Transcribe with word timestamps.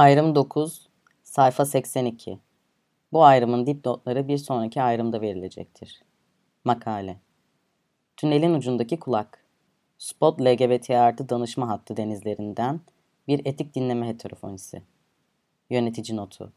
Ayrım 0.00 0.34
9, 0.34 0.88
sayfa 1.22 1.64
82. 1.64 2.38
Bu 3.12 3.24
ayrımın 3.24 3.66
dipnotları 3.66 4.28
bir 4.28 4.38
sonraki 4.38 4.82
ayrımda 4.82 5.20
verilecektir. 5.20 6.02
Makale 6.64 7.16
Tünelin 8.16 8.54
ucundaki 8.54 8.98
kulak 8.98 9.44
Spot 9.98 10.40
LGBT 10.40 10.90
artı 10.90 11.28
danışma 11.28 11.68
hattı 11.68 11.96
denizlerinden 11.96 12.80
bir 13.28 13.40
etik 13.44 13.74
dinleme 13.74 14.08
heterofonisi. 14.08 14.82
Yönetici 15.70 16.16
notu 16.16 16.52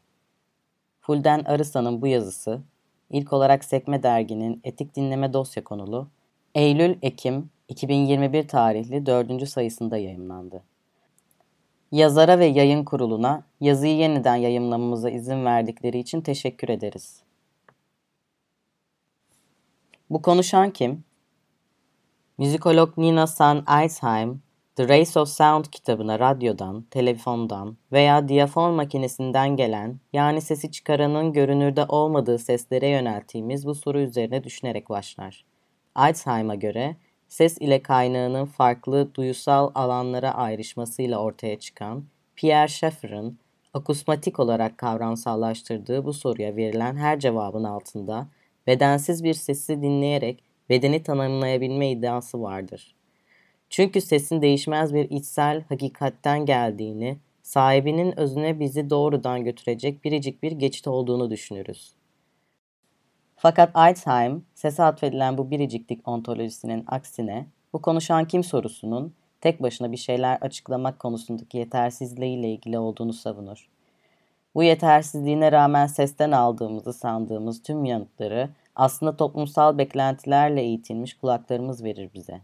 Fulden 1.00 1.44
Arısa'nın 1.44 2.02
bu 2.02 2.06
yazısı, 2.06 2.62
ilk 3.10 3.32
olarak 3.32 3.64
Sekme 3.64 4.02
Dergi'nin 4.02 4.60
etik 4.64 4.96
dinleme 4.96 5.32
dosya 5.32 5.64
konulu 5.64 6.08
Eylül-Ekim 6.54 7.50
2021 7.68 8.48
tarihli 8.48 9.06
dördüncü 9.06 9.46
sayısında 9.46 9.96
yayımlandı. 9.96 10.62
Yazara 11.94 12.38
ve 12.38 12.46
yayın 12.46 12.84
kuruluna 12.84 13.42
yazıyı 13.60 13.96
yeniden 13.96 14.36
yayımlamamıza 14.36 15.10
izin 15.10 15.44
verdikleri 15.44 15.98
için 15.98 16.20
teşekkür 16.20 16.68
ederiz. 16.68 17.22
Bu 20.10 20.22
konuşan 20.22 20.70
kim? 20.70 21.04
Müzikolog 22.38 22.98
Nina 22.98 23.26
San 23.26 23.64
Eisheim, 23.82 24.42
The 24.76 24.88
Race 24.88 25.20
of 25.20 25.28
Sound 25.28 25.64
kitabına 25.64 26.18
radyodan, 26.18 26.82
telefondan 26.82 27.76
veya 27.92 28.28
diyafon 28.28 28.74
makinesinden 28.74 29.56
gelen 29.56 30.00
yani 30.12 30.40
sesi 30.40 30.70
çıkaranın 30.70 31.32
görünürde 31.32 31.84
olmadığı 31.84 32.38
seslere 32.38 32.88
yönelttiğimiz 32.88 33.66
bu 33.66 33.74
soru 33.74 34.00
üzerine 34.00 34.44
düşünerek 34.44 34.90
başlar. 34.90 35.44
Eisheim'a 35.98 36.54
göre 36.54 36.96
ses 37.34 37.58
ile 37.58 37.82
kaynağının 37.82 38.44
farklı 38.44 39.14
duyusal 39.14 39.70
alanlara 39.74 40.34
ayrışmasıyla 40.34 41.18
ortaya 41.18 41.58
çıkan 41.58 42.04
Pierre 42.36 42.68
Schaeffer'ın 42.68 43.38
akusmatik 43.72 44.40
olarak 44.40 44.78
kavramsallaştırdığı 44.78 46.04
bu 46.04 46.12
soruya 46.12 46.56
verilen 46.56 46.96
her 46.96 47.20
cevabın 47.20 47.64
altında 47.64 48.28
bedensiz 48.66 49.24
bir 49.24 49.34
sesi 49.34 49.82
dinleyerek 49.82 50.42
bedeni 50.68 51.02
tanımlayabilme 51.02 51.90
iddiası 51.90 52.42
vardır. 52.42 52.94
Çünkü 53.70 54.00
sesin 54.00 54.42
değişmez 54.42 54.94
bir 54.94 55.10
içsel 55.10 55.62
hakikatten 55.68 56.46
geldiğini, 56.46 57.18
sahibinin 57.42 58.18
özüne 58.18 58.60
bizi 58.60 58.90
doğrudan 58.90 59.44
götürecek 59.44 60.04
biricik 60.04 60.42
bir 60.42 60.52
geçit 60.52 60.88
olduğunu 60.88 61.30
düşünürüz. 61.30 61.94
Fakat 63.44 63.70
Alzheim, 63.74 64.44
sese 64.54 64.82
atfedilen 64.82 65.38
bu 65.38 65.50
biriciklik 65.50 66.08
ontolojisinin 66.08 66.84
aksine, 66.86 67.46
bu 67.72 67.82
konuşan 67.82 68.24
kim 68.24 68.44
sorusunun 68.44 69.14
tek 69.40 69.62
başına 69.62 69.92
bir 69.92 69.96
şeyler 69.96 70.38
açıklamak 70.40 70.98
konusundaki 70.98 71.58
yetersizliğiyle 71.58 72.52
ilgili 72.52 72.78
olduğunu 72.78 73.12
savunur. 73.12 73.68
Bu 74.54 74.62
yetersizliğine 74.62 75.52
rağmen 75.52 75.86
sesten 75.86 76.30
aldığımızı 76.32 76.92
sandığımız 76.92 77.62
tüm 77.62 77.84
yanıtları 77.84 78.50
aslında 78.76 79.16
toplumsal 79.16 79.78
beklentilerle 79.78 80.60
eğitilmiş 80.62 81.14
kulaklarımız 81.14 81.84
verir 81.84 82.10
bize. 82.14 82.40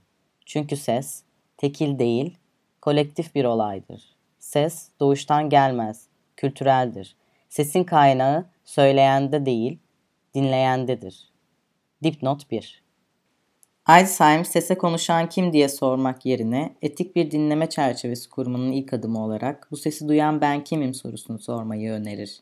Çünkü 0.46 0.76
ses, 0.76 1.22
tekil 1.56 1.98
değil, 1.98 2.38
kolektif 2.82 3.34
bir 3.34 3.44
olaydır. 3.44 4.02
Ses 4.38 4.88
doğuştan 5.00 5.48
gelmez, 5.48 6.06
kültüreldir. 6.36 7.16
Sesin 7.48 7.84
kaynağı 7.84 8.46
söyleyende 8.64 9.46
değil, 9.46 9.78
dinleyendedir. 10.34 11.30
Dipnot 12.02 12.50
1 12.50 12.82
Alzheimer 13.86 14.44
sese 14.44 14.78
konuşan 14.78 15.28
kim 15.28 15.52
diye 15.52 15.68
sormak 15.68 16.26
yerine 16.26 16.76
etik 16.82 17.16
bir 17.16 17.30
dinleme 17.30 17.68
çerçevesi 17.68 18.30
kurmanın 18.30 18.72
ilk 18.72 18.92
adımı 18.92 19.24
olarak 19.24 19.68
bu 19.70 19.76
sesi 19.76 20.08
duyan 20.08 20.40
ben 20.40 20.64
kimim 20.64 20.94
sorusunu 20.94 21.38
sormayı 21.38 21.92
önerir. 21.92 22.40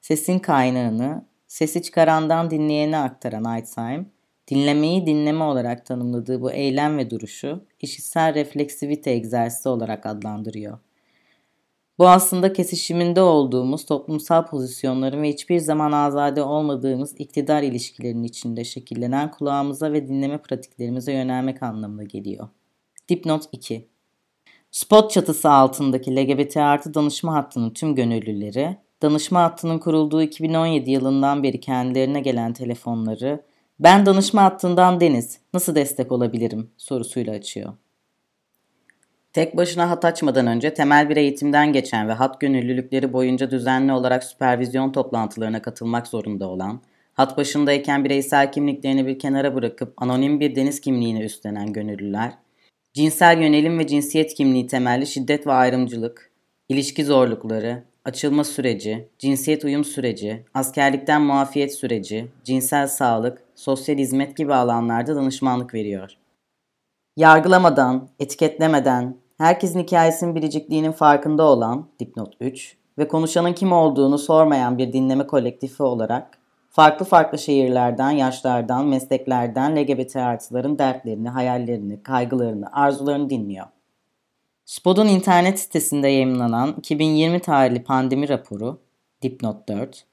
Sesin 0.00 0.38
kaynağını 0.38 1.24
sesi 1.46 1.82
çıkarandan 1.82 2.50
dinleyene 2.50 2.98
aktaran 2.98 3.44
Alzheimer, 3.44 4.06
dinlemeyi 4.48 5.06
dinleme 5.06 5.44
olarak 5.44 5.86
tanımladığı 5.86 6.40
bu 6.40 6.52
eylem 6.52 6.98
ve 6.98 7.10
duruşu 7.10 7.64
işitsel 7.80 8.34
refleksivite 8.34 9.10
egzersizi 9.10 9.68
olarak 9.68 10.06
adlandırıyor. 10.06 10.78
Bu 11.98 12.08
aslında 12.08 12.52
kesişiminde 12.52 13.22
olduğumuz 13.22 13.84
toplumsal 13.84 14.46
pozisyonların 14.46 15.22
ve 15.22 15.28
hiçbir 15.28 15.58
zaman 15.58 15.92
azade 15.92 16.42
olmadığımız 16.42 17.14
iktidar 17.20 17.62
ilişkilerinin 17.62 18.22
içinde 18.22 18.64
şekillenen 18.64 19.30
kulağımıza 19.30 19.92
ve 19.92 20.08
dinleme 20.08 20.38
pratiklerimize 20.38 21.12
yönelmek 21.12 21.62
anlamına 21.62 22.04
geliyor. 22.04 22.48
Dipnot 23.08 23.44
2 23.52 23.88
Spot 24.70 25.10
çatısı 25.10 25.50
altındaki 25.50 26.16
LGBT 26.16 26.56
artı 26.56 26.94
danışma 26.94 27.34
hattının 27.34 27.70
tüm 27.70 27.94
gönüllüleri, 27.94 28.76
danışma 29.02 29.42
hattının 29.42 29.78
kurulduğu 29.78 30.22
2017 30.22 30.90
yılından 30.90 31.42
beri 31.42 31.60
kendilerine 31.60 32.20
gelen 32.20 32.52
telefonları 32.52 33.44
ben 33.80 34.06
danışma 34.06 34.42
hattından 34.42 35.00
Deniz, 35.00 35.40
nasıl 35.54 35.74
destek 35.74 36.12
olabilirim 36.12 36.70
sorusuyla 36.76 37.34
açıyor. 37.34 37.72
Tek 39.36 39.56
başına 39.56 39.90
hat 39.90 40.04
açmadan 40.04 40.46
önce 40.46 40.74
temel 40.74 41.08
bir 41.08 41.16
eğitimden 41.16 41.72
geçen 41.72 42.08
ve 42.08 42.12
hat 42.12 42.40
gönüllülükleri 42.40 43.12
boyunca 43.12 43.50
düzenli 43.50 43.92
olarak 43.92 44.24
süpervizyon 44.24 44.92
toplantılarına 44.92 45.62
katılmak 45.62 46.06
zorunda 46.06 46.48
olan, 46.48 46.80
hat 47.14 47.36
başındayken 47.36 48.04
bireysel 48.04 48.52
kimliklerini 48.52 49.06
bir 49.06 49.18
kenara 49.18 49.54
bırakıp 49.54 50.02
anonim 50.02 50.40
bir 50.40 50.56
deniz 50.56 50.80
kimliğini 50.80 51.22
üstlenen 51.22 51.72
gönüllüler, 51.72 52.32
cinsel 52.94 53.40
yönelim 53.40 53.78
ve 53.78 53.86
cinsiyet 53.86 54.34
kimliği 54.34 54.66
temelli 54.66 55.06
şiddet 55.06 55.46
ve 55.46 55.52
ayrımcılık, 55.52 56.30
ilişki 56.68 57.04
zorlukları, 57.04 57.82
açılma 58.04 58.44
süreci, 58.44 59.08
cinsiyet 59.18 59.64
uyum 59.64 59.84
süreci, 59.84 60.44
askerlikten 60.54 61.22
muafiyet 61.22 61.74
süreci, 61.74 62.28
cinsel 62.44 62.88
sağlık, 62.88 63.42
sosyal 63.54 63.98
hizmet 63.98 64.36
gibi 64.36 64.54
alanlarda 64.54 65.16
danışmanlık 65.16 65.74
veriyor. 65.74 66.16
Yargılamadan, 67.16 68.08
etiketlemeden, 68.18 69.25
herkesin 69.38 69.80
hikayesinin 69.80 70.34
biricikliğinin 70.34 70.92
farkında 70.92 71.42
olan 71.42 71.88
dipnot 72.00 72.34
3 72.40 72.76
ve 72.98 73.08
konuşanın 73.08 73.52
kim 73.52 73.72
olduğunu 73.72 74.18
sormayan 74.18 74.78
bir 74.78 74.92
dinleme 74.92 75.26
kolektifi 75.26 75.82
olarak 75.82 76.38
farklı 76.70 77.04
farklı 77.04 77.38
şehirlerden, 77.38 78.10
yaşlardan, 78.10 78.86
mesleklerden 78.86 79.76
LGBT 79.76 80.16
artıların 80.16 80.78
dertlerini, 80.78 81.28
hayallerini, 81.28 82.02
kaygılarını, 82.02 82.72
arzularını 82.72 83.30
dinliyor. 83.30 83.66
SPOD'un 84.64 85.06
internet 85.06 85.60
sitesinde 85.60 86.08
yayınlanan 86.08 86.74
2020 86.78 87.40
tarihli 87.40 87.82
pandemi 87.84 88.28
raporu 88.28 88.78
dipnot 89.22 89.68
4, 89.68 90.04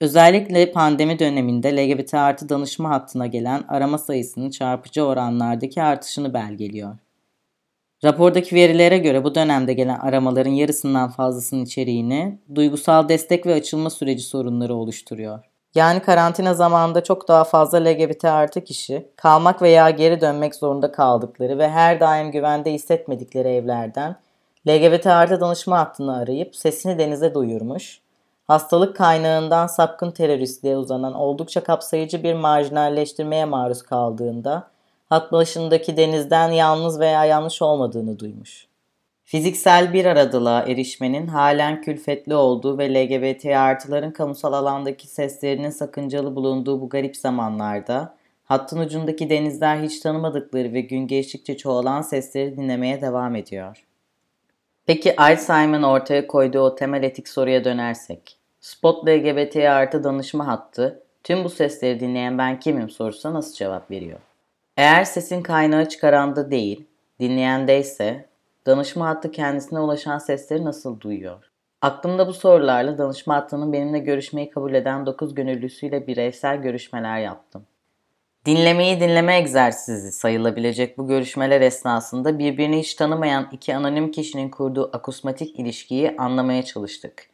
özellikle 0.00 0.72
pandemi 0.72 1.18
döneminde 1.18 1.76
LGBT 1.76 2.14
artı 2.14 2.48
danışma 2.48 2.90
hattına 2.90 3.26
gelen 3.26 3.64
arama 3.68 3.98
sayısının 3.98 4.50
çarpıcı 4.50 5.04
oranlardaki 5.04 5.82
artışını 5.82 6.34
belgeliyor. 6.34 6.96
Rapordaki 8.04 8.54
verilere 8.54 8.98
göre 8.98 9.24
bu 9.24 9.34
dönemde 9.34 9.72
gelen 9.72 9.98
aramaların 9.98 10.50
yarısından 10.50 11.10
fazlasının 11.10 11.64
içeriğini 11.64 12.38
duygusal 12.54 13.08
destek 13.08 13.46
ve 13.46 13.54
açılma 13.54 13.90
süreci 13.90 14.22
sorunları 14.22 14.74
oluşturuyor. 14.74 15.44
Yani 15.74 16.00
karantina 16.00 16.54
zamanında 16.54 17.04
çok 17.04 17.28
daha 17.28 17.44
fazla 17.44 17.78
LGBT 17.78 18.24
artı 18.24 18.64
kişi 18.64 19.08
kalmak 19.16 19.62
veya 19.62 19.90
geri 19.90 20.20
dönmek 20.20 20.54
zorunda 20.54 20.92
kaldıkları 20.92 21.58
ve 21.58 21.68
her 21.68 22.00
daim 22.00 22.30
güvende 22.30 22.72
hissetmedikleri 22.72 23.48
evlerden 23.48 24.16
LGBT 24.68 25.06
artı 25.06 25.40
danışma 25.40 25.78
hattını 25.78 26.16
arayıp 26.16 26.56
sesini 26.56 26.98
denize 26.98 27.34
duyurmuş, 27.34 28.00
hastalık 28.46 28.96
kaynağından 28.96 29.66
sapkın 29.66 30.10
teröristliğe 30.10 30.76
uzanan 30.76 31.14
oldukça 31.14 31.62
kapsayıcı 31.62 32.22
bir 32.22 32.34
marjinalleştirmeye 32.34 33.44
maruz 33.44 33.82
kaldığında 33.82 34.70
hat 35.10 35.32
başındaki 35.32 35.96
denizden 35.96 36.50
yalnız 36.50 37.00
veya 37.00 37.24
yanlış 37.24 37.62
olmadığını 37.62 38.18
duymuş. 38.18 38.66
Fiziksel 39.24 39.92
bir 39.92 40.04
aradılığa 40.04 40.62
erişmenin 40.62 41.26
halen 41.26 41.82
külfetli 41.82 42.34
olduğu 42.34 42.78
ve 42.78 42.94
LGBT 42.94 43.46
artıların 43.46 44.10
kamusal 44.10 44.52
alandaki 44.52 45.06
seslerinin 45.08 45.70
sakıncalı 45.70 46.36
bulunduğu 46.36 46.80
bu 46.80 46.88
garip 46.88 47.16
zamanlarda 47.16 48.16
hattın 48.44 48.78
ucundaki 48.78 49.30
denizler 49.30 49.76
hiç 49.76 50.00
tanımadıkları 50.00 50.72
ve 50.72 50.80
gün 50.80 51.06
geçtikçe 51.06 51.56
çoğalan 51.56 52.02
sesleri 52.02 52.56
dinlemeye 52.56 53.00
devam 53.00 53.36
ediyor. 53.36 53.86
Peki 54.86 55.16
Alzheimer'ın 55.16 55.82
ortaya 55.82 56.26
koyduğu 56.26 56.60
o 56.60 56.74
temel 56.74 57.02
etik 57.02 57.28
soruya 57.28 57.64
dönersek. 57.64 58.38
Spot 58.60 59.08
LGBT 59.08 59.56
artı 59.56 60.04
danışma 60.04 60.46
hattı 60.46 61.02
tüm 61.24 61.44
bu 61.44 61.48
sesleri 61.48 62.00
dinleyen 62.00 62.38
ben 62.38 62.60
kimim 62.60 62.90
sorusuna 62.90 63.34
nasıl 63.34 63.54
cevap 63.54 63.90
veriyor? 63.90 64.20
Eğer 64.80 65.04
sesin 65.04 65.42
kaynağı 65.42 65.88
çıkaranda 65.88 66.50
değil, 66.50 66.86
dinleyende 67.20 67.78
ise 67.78 68.28
danışma 68.66 69.08
hattı 69.08 69.30
kendisine 69.30 69.80
ulaşan 69.80 70.18
sesleri 70.18 70.64
nasıl 70.64 71.00
duyuyor? 71.00 71.50
Aklımda 71.82 72.26
bu 72.26 72.32
sorularla 72.32 72.98
danışma 72.98 73.34
hattının 73.34 73.72
benimle 73.72 73.98
görüşmeyi 73.98 74.50
kabul 74.50 74.74
eden 74.74 75.06
9 75.06 75.34
gönüllüsüyle 75.34 76.06
bireysel 76.06 76.56
görüşmeler 76.56 77.18
yaptım. 77.18 77.66
Dinlemeyi 78.46 79.00
dinleme 79.00 79.36
egzersizi 79.36 80.12
sayılabilecek 80.12 80.98
bu 80.98 81.08
görüşmeler 81.08 81.60
esnasında 81.60 82.38
birbirini 82.38 82.78
hiç 82.78 82.94
tanımayan 82.94 83.48
iki 83.52 83.76
anonim 83.76 84.10
kişinin 84.10 84.48
kurduğu 84.48 84.90
akusmatik 84.92 85.58
ilişkiyi 85.58 86.16
anlamaya 86.18 86.62
çalıştık. 86.62 87.26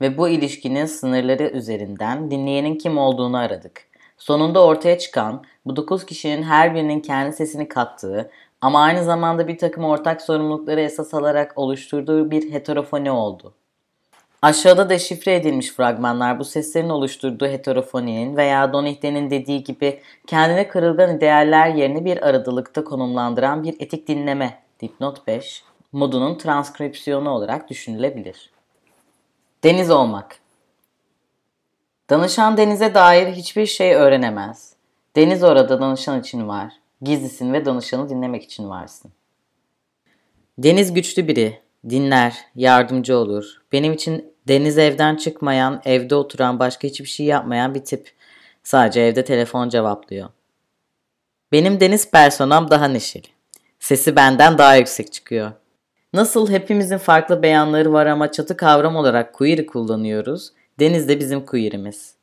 Ve 0.00 0.18
bu 0.18 0.28
ilişkinin 0.28 0.86
sınırları 0.86 1.48
üzerinden 1.48 2.30
dinleyenin 2.30 2.78
kim 2.78 2.98
olduğunu 2.98 3.36
aradık. 3.36 3.93
Sonunda 4.24 4.64
ortaya 4.64 4.98
çıkan 4.98 5.44
bu 5.66 5.76
dokuz 5.76 6.06
kişinin 6.06 6.42
her 6.42 6.74
birinin 6.74 7.00
kendi 7.00 7.36
sesini 7.36 7.68
kattığı 7.68 8.30
ama 8.60 8.82
aynı 8.82 9.04
zamanda 9.04 9.48
bir 9.48 9.58
takım 9.58 9.84
ortak 9.84 10.22
sorumlulukları 10.22 10.80
esas 10.80 11.14
alarak 11.14 11.52
oluşturduğu 11.56 12.30
bir 12.30 12.52
heterofoni 12.52 13.10
oldu. 13.10 13.54
Aşağıda 14.42 14.90
deşifre 14.90 15.34
edilmiş 15.34 15.70
fragmanlar 15.70 16.38
bu 16.38 16.44
seslerin 16.44 16.88
oluşturduğu 16.88 17.46
heterofoninin 17.46 18.36
veya 18.36 18.72
Donihde'nin 18.72 19.30
dediği 19.30 19.64
gibi 19.64 20.00
kendine 20.26 20.68
kırılgan 20.68 21.16
idealler 21.16 21.68
yerine 21.68 22.04
bir 22.04 22.28
aradıkta 22.28 22.84
konumlandıran 22.84 23.64
bir 23.64 23.76
etik 23.78 24.08
dinleme 24.08 24.62
dipnot 24.80 25.26
5 25.26 25.64
modunun 25.92 26.38
transkripsiyonu 26.38 27.30
olarak 27.30 27.70
düşünülebilir. 27.70 28.50
Deniz 29.64 29.90
olmak 29.90 30.43
Danışan 32.10 32.56
denize 32.56 32.94
dair 32.94 33.32
hiçbir 33.32 33.66
şey 33.66 33.94
öğrenemez. 33.94 34.72
Deniz 35.16 35.42
orada 35.42 35.80
danışan 35.80 36.20
için 36.20 36.48
var. 36.48 36.72
Gizlisin 37.02 37.52
ve 37.52 37.64
danışanı 37.64 38.08
dinlemek 38.08 38.44
için 38.44 38.70
varsın. 38.70 39.12
Deniz 40.58 40.94
güçlü 40.94 41.28
biri. 41.28 41.60
Dinler, 41.90 42.36
yardımcı 42.54 43.16
olur. 43.18 43.62
Benim 43.72 43.92
için 43.92 44.34
Deniz 44.48 44.78
evden 44.78 45.16
çıkmayan, 45.16 45.82
evde 45.84 46.14
oturan, 46.14 46.58
başka 46.58 46.88
hiçbir 46.88 47.06
şey 47.06 47.26
yapmayan 47.26 47.74
bir 47.74 47.84
tip. 47.84 48.12
Sadece 48.62 49.00
evde 49.00 49.24
telefon 49.24 49.68
cevaplıyor. 49.68 50.28
Benim 51.52 51.80
Deniz 51.80 52.10
personam 52.10 52.70
daha 52.70 52.88
neşeli. 52.88 53.26
Sesi 53.80 54.16
benden 54.16 54.58
daha 54.58 54.76
yüksek 54.76 55.12
çıkıyor. 55.12 55.52
Nasıl 56.12 56.50
hepimizin 56.50 56.98
farklı 56.98 57.42
beyanları 57.42 57.92
var 57.92 58.06
ama 58.06 58.32
çatı 58.32 58.56
kavram 58.56 58.96
olarak 58.96 59.32
queer'i 59.32 59.66
kullanıyoruz, 59.66 60.52
Deniz 60.78 61.08
de 61.08 61.20
bizim 61.20 61.46
queer'imiz. 61.46 62.14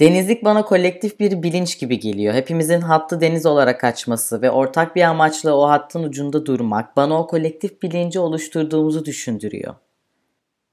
Denizlik 0.00 0.44
bana 0.44 0.64
kolektif 0.64 1.20
bir 1.20 1.42
bilinç 1.42 1.78
gibi 1.78 2.00
geliyor. 2.00 2.34
Hepimizin 2.34 2.80
hattı 2.80 3.20
deniz 3.20 3.46
olarak 3.46 3.84
açması 3.84 4.42
ve 4.42 4.50
ortak 4.50 4.96
bir 4.96 5.02
amaçla 5.02 5.56
o 5.56 5.68
hattın 5.68 6.02
ucunda 6.02 6.46
durmak 6.46 6.96
bana 6.96 7.20
o 7.20 7.26
kolektif 7.26 7.82
bilinci 7.82 8.20
oluşturduğumuzu 8.20 9.04
düşündürüyor. 9.04 9.74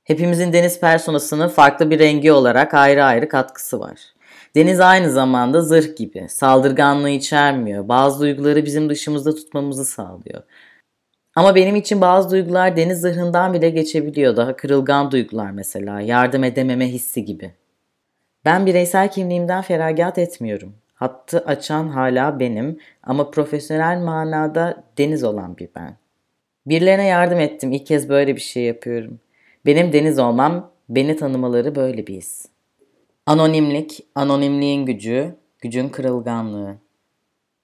Hepimizin 0.03 0.53
deniz 0.53 0.79
personasının 0.79 1.47
farklı 1.47 1.89
bir 1.89 1.99
rengi 1.99 2.31
olarak 2.31 2.73
ayrı 2.73 3.03
ayrı 3.03 3.29
katkısı 3.29 3.79
var. 3.79 3.99
Deniz 4.55 4.79
aynı 4.79 5.11
zamanda 5.11 5.61
zırh 5.61 5.95
gibi. 5.97 6.29
Saldırganlığı 6.29 7.09
içermiyor. 7.09 7.87
Bazı 7.87 8.19
duyguları 8.19 8.65
bizim 8.65 8.89
dışımızda 8.89 9.35
tutmamızı 9.35 9.85
sağlıyor. 9.85 10.43
Ama 11.35 11.55
benim 11.55 11.75
için 11.75 12.01
bazı 12.01 12.31
duygular 12.31 12.77
deniz 12.77 13.01
zırhından 13.01 13.53
bile 13.53 13.69
geçebiliyor. 13.69 14.35
Daha 14.35 14.55
kırılgan 14.55 15.11
duygular 15.11 15.51
mesela. 15.51 16.01
Yardım 16.01 16.43
edememe 16.43 16.87
hissi 16.87 17.25
gibi. 17.25 17.51
Ben 18.45 18.65
bireysel 18.65 19.11
kimliğimden 19.11 19.61
feragat 19.61 20.17
etmiyorum. 20.17 20.73
Hattı 20.93 21.39
açan 21.39 21.87
hala 21.87 22.39
benim 22.39 22.79
ama 23.03 23.31
profesyonel 23.31 23.99
manada 23.99 24.83
deniz 24.97 25.23
olan 25.23 25.57
bir 25.57 25.69
ben. 25.75 25.97
Birilerine 26.65 27.05
yardım 27.05 27.39
ettim. 27.39 27.71
İlk 27.71 27.85
kez 27.85 28.09
böyle 28.09 28.35
bir 28.35 28.41
şey 28.41 28.63
yapıyorum. 28.63 29.19
Benim 29.65 29.93
deniz 29.93 30.19
olmam, 30.19 30.71
beni 30.89 31.15
tanımaları 31.15 31.75
böyle 31.75 32.07
bir 32.07 32.13
his. 32.13 32.45
Anonimlik, 33.25 34.05
anonimliğin 34.15 34.85
gücü, 34.85 35.35
gücün 35.59 35.89
kırılganlığı. 35.89 36.75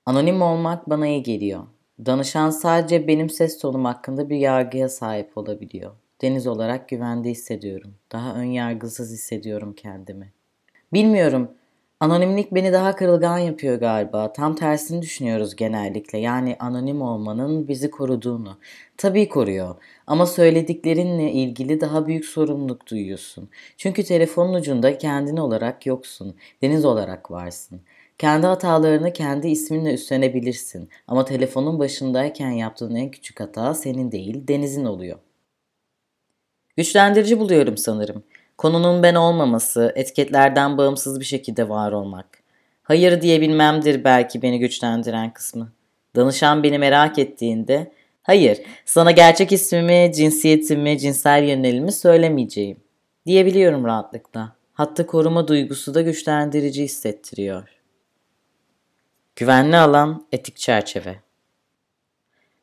Anonim 0.06 0.42
olmak 0.42 0.90
bana 0.90 1.08
iyi 1.08 1.24
geliyor. 1.24 1.64
Danışan 2.06 2.50
sadece 2.50 3.08
benim 3.08 3.30
ses 3.30 3.58
tonum 3.58 3.86
hakkında 3.86 4.30
bir 4.30 4.38
yargıya 4.38 4.90
sahip 4.90 5.38
olabiliyor. 5.38 5.92
Deniz 6.22 6.48
olarak 6.48 6.90
güvende 6.90 7.30
hissediyorum. 7.30 7.94
Daha 8.12 8.36
ön 8.36 8.44
yargısız 8.44 9.12
hissediyorum 9.12 9.74
kendimi. 9.74 10.34
Bilmiyorum. 10.94 11.52
Anonimlik 12.00 12.52
beni 12.52 12.74
daha 12.74 12.96
kırılgan 12.96 13.38
yapıyor 13.38 13.80
galiba. 13.80 14.34
Tam 14.34 14.56
tersini 14.56 15.02
düşünüyoruz 15.02 15.56
genellikle. 15.56 16.18
Yani 16.18 16.56
anonim 16.60 17.02
olmanın 17.02 17.68
bizi 17.68 17.92
koruduğunu. 17.92 18.58
Tabii 18.98 19.30
koruyor. 19.30 19.76
Ama 20.08 20.26
söylediklerinle 20.26 21.32
ilgili 21.32 21.82
daha 21.82 22.08
büyük 22.08 22.26
sorumluluk 22.26 22.88
duyuyorsun. 22.88 23.50
Çünkü 23.78 24.04
telefonun 24.04 24.54
ucunda 24.54 24.98
kendin 24.98 25.38
olarak 25.38 25.86
yoksun. 25.86 26.36
Deniz 26.62 26.86
olarak 26.86 27.32
varsın. 27.32 27.82
Kendi 28.18 28.48
hatalarını 28.48 29.14
kendi 29.14 29.48
isminle 29.48 29.94
üstlenebilirsin. 29.94 30.90
Ama 31.08 31.26
telefonun 31.26 31.80
başındayken 31.80 32.50
yaptığın 32.50 32.96
en 32.96 33.12
küçük 33.12 33.40
hata 33.40 33.74
senin 33.74 34.12
değil, 34.12 34.48
denizin 34.48 34.86
oluyor. 34.86 35.20
Güçlendirici 36.78 37.40
buluyorum 37.40 37.78
sanırım. 37.78 38.24
Konunun 38.58 39.04
ben 39.04 39.16
olmaması, 39.16 39.94
etiketlerden 39.96 40.78
bağımsız 40.78 41.20
bir 41.20 41.26
şekilde 41.26 41.70
var 41.70 41.92
olmak. 41.92 42.44
Hayır 42.84 43.22
diyebilmemdir 43.22 44.04
belki 44.04 44.42
beni 44.42 44.60
güçlendiren 44.60 45.34
kısmı. 45.34 45.72
Danışan 46.16 46.64
beni 46.64 46.80
merak 46.80 47.20
ettiğinde, 47.20 47.92
hayır 48.24 48.62
sana 48.86 49.12
gerçek 49.12 49.52
ismimi, 49.52 50.12
cinsiyetimi, 50.16 51.00
cinsel 51.00 51.44
yönelimi 51.44 51.92
söylemeyeceğim 51.92 52.78
diyebiliyorum 53.26 53.86
rahatlıkla. 53.86 54.56
Hatta 54.74 55.06
koruma 55.06 55.48
duygusu 55.48 55.94
da 55.94 56.02
güçlendirici 56.02 56.84
hissettiriyor. 56.84 57.81
Güvenli 59.36 59.78
alan, 59.78 60.28
etik 60.32 60.58
çerçeve. 60.58 61.20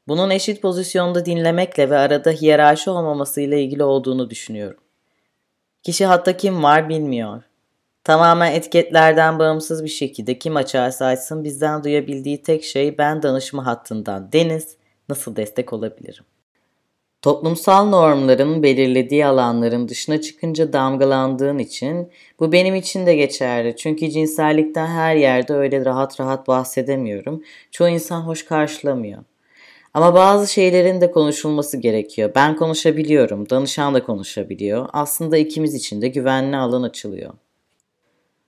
Bunun 0.08 0.30
eşit 0.30 0.62
pozisyonda 0.62 1.24
dinlemekle 1.24 1.90
ve 1.90 1.96
arada 1.96 2.30
hiyerarşi 2.30 2.90
olmamasıyla 2.90 3.56
ilgili 3.56 3.84
olduğunu 3.84 4.30
düşünüyorum. 4.30 4.80
Kişi 5.82 6.06
hatta 6.06 6.36
kim 6.36 6.62
var 6.62 6.88
bilmiyor. 6.88 7.42
Tamamen 8.04 8.52
etiketlerden 8.52 9.38
bağımsız 9.38 9.84
bir 9.84 9.88
şekilde 9.88 10.38
kim 10.38 10.56
açarsa 10.56 11.06
açsın 11.06 11.44
bizden 11.44 11.84
duyabildiği 11.84 12.42
tek 12.42 12.64
şey 12.64 12.98
ben 12.98 13.22
danışma 13.22 13.66
hattından 13.66 14.32
Deniz 14.32 14.76
nasıl 15.08 15.36
destek 15.36 15.72
olabilirim? 15.72 16.24
Toplumsal 17.22 17.88
normların 17.88 18.62
belirlediği 18.62 19.26
alanların 19.26 19.88
dışına 19.88 20.20
çıkınca 20.20 20.72
damgalandığın 20.72 21.58
için 21.58 22.12
bu 22.40 22.52
benim 22.52 22.74
için 22.74 23.06
de 23.06 23.14
geçerli. 23.14 23.76
Çünkü 23.76 24.10
cinsellikten 24.10 24.86
her 24.86 25.16
yerde 25.16 25.54
öyle 25.54 25.84
rahat 25.84 26.20
rahat 26.20 26.48
bahsedemiyorum. 26.48 27.42
Çoğu 27.70 27.88
insan 27.88 28.20
hoş 28.20 28.44
karşılamıyor. 28.44 29.24
Ama 29.94 30.14
bazı 30.14 30.52
şeylerin 30.52 31.00
de 31.00 31.10
konuşulması 31.10 31.76
gerekiyor. 31.76 32.32
Ben 32.34 32.56
konuşabiliyorum, 32.56 33.50
danışan 33.50 33.94
da 33.94 34.02
konuşabiliyor. 34.02 34.88
Aslında 34.92 35.36
ikimiz 35.36 35.74
için 35.74 36.02
de 36.02 36.08
güvenli 36.08 36.56
alan 36.56 36.82
açılıyor. 36.82 37.32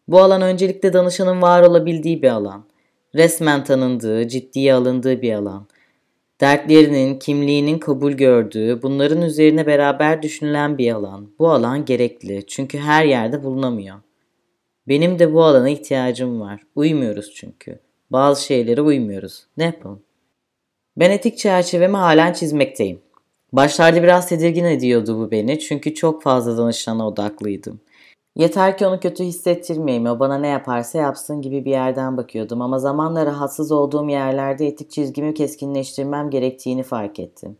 Bu 0.09 0.21
alan 0.21 0.43
öncelikle 0.43 0.93
danışanın 0.93 1.43
var 1.43 1.63
olabildiği 1.63 2.23
bir 2.23 2.31
alan. 2.31 2.65
Resmen 3.15 3.65
tanındığı, 3.65 4.29
ciddiye 4.29 4.75
alındığı 4.75 5.23
bir 5.23 5.33
alan. 5.33 5.67
Dertlerinin, 6.41 7.19
kimliğinin 7.19 7.79
kabul 7.79 8.13
gördüğü, 8.13 8.83
bunların 8.83 9.23
üzerine 9.23 9.67
beraber 9.67 10.23
düşünülen 10.23 10.79
bir 10.79 10.93
alan. 10.93 11.31
Bu 11.39 11.51
alan 11.51 11.85
gerekli 11.85 12.47
çünkü 12.47 12.79
her 12.79 13.05
yerde 13.05 13.45
bulunamıyor. 13.45 13.97
Benim 14.89 15.19
de 15.19 15.33
bu 15.33 15.45
alana 15.45 15.69
ihtiyacım 15.69 16.41
var. 16.41 16.61
Uymuyoruz 16.75 17.35
çünkü. 17.35 17.79
Bazı 18.11 18.45
şeylere 18.45 18.81
uymuyoruz. 18.81 19.47
Ne 19.57 19.65
yapalım? 19.65 20.03
Ben 20.97 21.11
etik 21.11 21.39
çerçevemi 21.39 21.97
halen 21.97 22.33
çizmekteyim. 22.33 23.01
Başlarda 23.53 24.03
biraz 24.03 24.29
tedirgin 24.29 24.65
ediyordu 24.65 25.19
bu 25.19 25.31
beni 25.31 25.59
çünkü 25.59 25.95
çok 25.95 26.23
fazla 26.23 26.57
danışana 26.57 27.09
odaklıydım. 27.09 27.81
Yeter 28.37 28.79
ki 28.79 28.87
onu 28.87 29.01
kötü 29.01 29.25
hissettirmeyeyim, 29.25 30.07
o 30.07 30.19
bana 30.21 30.39
ne 30.39 30.49
yaparsa 30.49 30.99
yapsın 30.99 31.43
gibi 31.43 31.65
bir 31.65 31.71
yerden 31.71 32.17
bakıyordum 32.17 32.63
ama 32.63 32.79
zamanla 32.79 33.27
rahatsız 33.27 33.73
olduğum 33.73 34.09
yerlerde 34.09 34.67
etik 34.67 34.91
çizgimi 34.91 35.35
keskinleştirmem 35.35 36.31
gerektiğini 36.31 36.83
fark 36.83 37.19
ettim. 37.21 37.57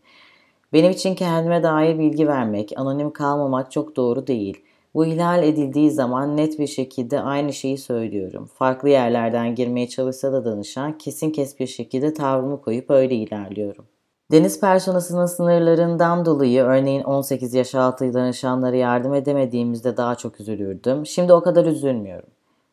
Benim 0.73 0.91
için 0.91 1.15
kendime 1.15 1.63
dair 1.63 1.99
bilgi 1.99 2.27
vermek, 2.27 2.73
anonim 2.75 3.11
kalmamak 3.11 3.71
çok 3.71 3.95
doğru 3.95 4.27
değil. 4.27 4.63
Bu 4.93 5.05
ihlal 5.05 5.43
edildiği 5.43 5.91
zaman 5.91 6.37
net 6.37 6.59
bir 6.59 6.67
şekilde 6.67 7.21
aynı 7.21 7.53
şeyi 7.53 7.77
söylüyorum. 7.77 8.49
Farklı 8.53 8.89
yerlerden 8.89 9.55
girmeye 9.55 9.89
çalışsa 9.89 10.33
da 10.33 10.45
danışan 10.45 10.97
kesin 10.97 11.31
kes 11.31 11.59
bir 11.59 11.67
şekilde 11.67 12.13
tavrımı 12.13 12.61
koyup 12.61 12.89
öyle 12.89 13.15
ilerliyorum. 13.15 13.85
Deniz 14.31 14.59
personasının 14.59 15.25
sınırlarından 15.25 16.25
dolayı 16.25 16.63
örneğin 16.63 17.03
18 17.03 17.53
yaş 17.53 17.75
altı 17.75 18.13
danışanlara 18.13 18.75
yardım 18.75 19.13
edemediğimizde 19.13 19.97
daha 19.97 20.15
çok 20.15 20.39
üzülürdüm. 20.39 21.05
Şimdi 21.05 21.33
o 21.33 21.43
kadar 21.43 21.65
üzülmüyorum. 21.65 22.29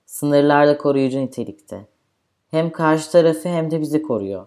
Sınırlar 0.06 0.68
da 0.68 0.78
koruyucu 0.78 1.18
nitelikte. 1.18 1.86
Hem 2.50 2.70
karşı 2.72 3.12
tarafı 3.12 3.48
hem 3.48 3.70
de 3.70 3.80
bizi 3.80 4.02
koruyor. 4.02 4.46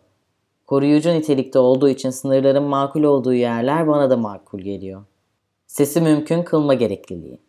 Koruyucu 0.68 1.10
nitelikte 1.10 1.60
olduğu 1.60 1.90
için 1.90 2.10
sınırların 2.10 2.64
makul 2.64 3.04
olduğu 3.04 3.34
yerler 3.34 3.88
bana 3.88 4.10
da 4.10 4.18
makul 4.18 4.60
geliyor. 4.60 5.04
Sesi 5.68 6.02
mümkün 6.02 6.44
kılma 6.44 6.74
gerekliliği. 6.74 7.40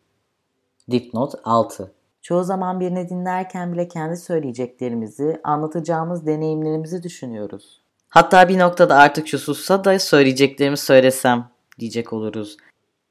Dipnot 0.91 1.35
6 1.45 1.93
Çoğu 2.23 2.45
zaman 2.45 2.81
birini 2.81 3.09
dinlerken 3.09 3.73
bile 3.73 3.89
kendi 3.89 4.17
söyleyeceklerimizi, 4.17 5.41
anlatacağımız 5.45 6.27
deneyimlerimizi 6.27 7.03
düşünüyoruz. 7.03 7.82
Hatta 8.13 8.49
bir 8.49 8.59
noktada 8.59 8.97
artık 8.97 9.29
şu 9.29 9.39
sussa 9.39 9.85
da 9.85 9.99
söyleyeceklerimi 9.99 10.77
söylesem 10.77 11.49
diyecek 11.79 12.13
oluruz. 12.13 12.57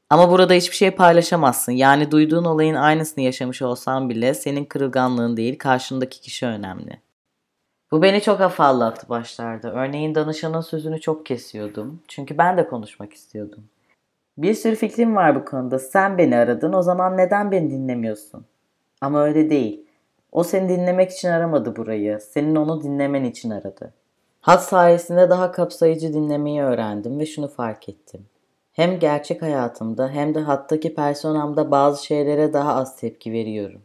Ama 0.10 0.32
burada 0.32 0.54
hiçbir 0.54 0.76
şey 0.76 0.92
paylaşamazsın. 0.92 1.72
Yani 1.72 2.12
duyduğun 2.12 2.46
olayın 2.46 2.76
aynısını 2.76 3.24
yaşamış 3.24 3.62
olsan 3.62 4.10
bile 4.10 4.34
senin 4.34 4.66
kırılganlığın 4.66 5.38
değil 5.38 5.58
karşındaki 5.58 6.22
kişi 6.22 6.46
önemli. 6.46 7.00
Bu 7.92 8.02
beni 8.02 8.22
çok 8.22 8.42
afallattı 8.42 9.10
başlarda. 9.10 9.74
Örneğin 9.74 10.16
danışanın 10.16 10.62
sözünü 10.62 11.02
çok 11.02 11.26
kesiyordum. 11.26 12.02
Çünkü 12.08 12.38
ben 12.38 12.58
de 12.58 12.68
konuşmak 12.68 13.14
istiyordum. 13.14 13.64
Bir 14.38 14.54
sürü 14.54 14.76
fikrim 14.76 15.16
var 15.16 15.36
bu 15.36 15.46
konuda. 15.46 15.80
Sen 15.80 16.18
beni 16.18 16.38
aradın 16.38 16.74
o 16.74 16.82
zaman 16.82 17.18
neden 17.18 17.52
beni 17.52 17.72
dinlemiyorsun? 17.72 18.46
Ama 19.02 19.24
öyle 19.24 19.50
değil. 19.50 19.86
O 20.32 20.44
seni 20.44 20.70
dinlemek 20.70 21.12
için 21.12 21.30
aramadı 21.30 21.76
burayı. 21.76 22.20
Senin 22.20 22.56
onu 22.56 22.84
dinlemen 22.84 23.24
için 23.24 23.50
aradı. 23.50 23.94
Hat 24.42 24.64
sayesinde 24.64 25.30
daha 25.30 25.52
kapsayıcı 25.52 26.14
dinlemeyi 26.14 26.62
öğrendim 26.62 27.20
ve 27.20 27.26
şunu 27.26 27.48
fark 27.48 27.90
ettim. 27.90 28.26
Hem 28.72 29.00
gerçek 29.00 29.42
hayatımda 29.42 30.10
hem 30.10 30.36
de 30.36 30.40
hattaki 30.40 30.96
personamda 30.96 31.72
bazı 31.72 32.06
şeylere 32.06 32.54
daha 32.54 32.76
az 32.76 32.96
tepki 32.96 33.32
veriyorum. 33.32 33.82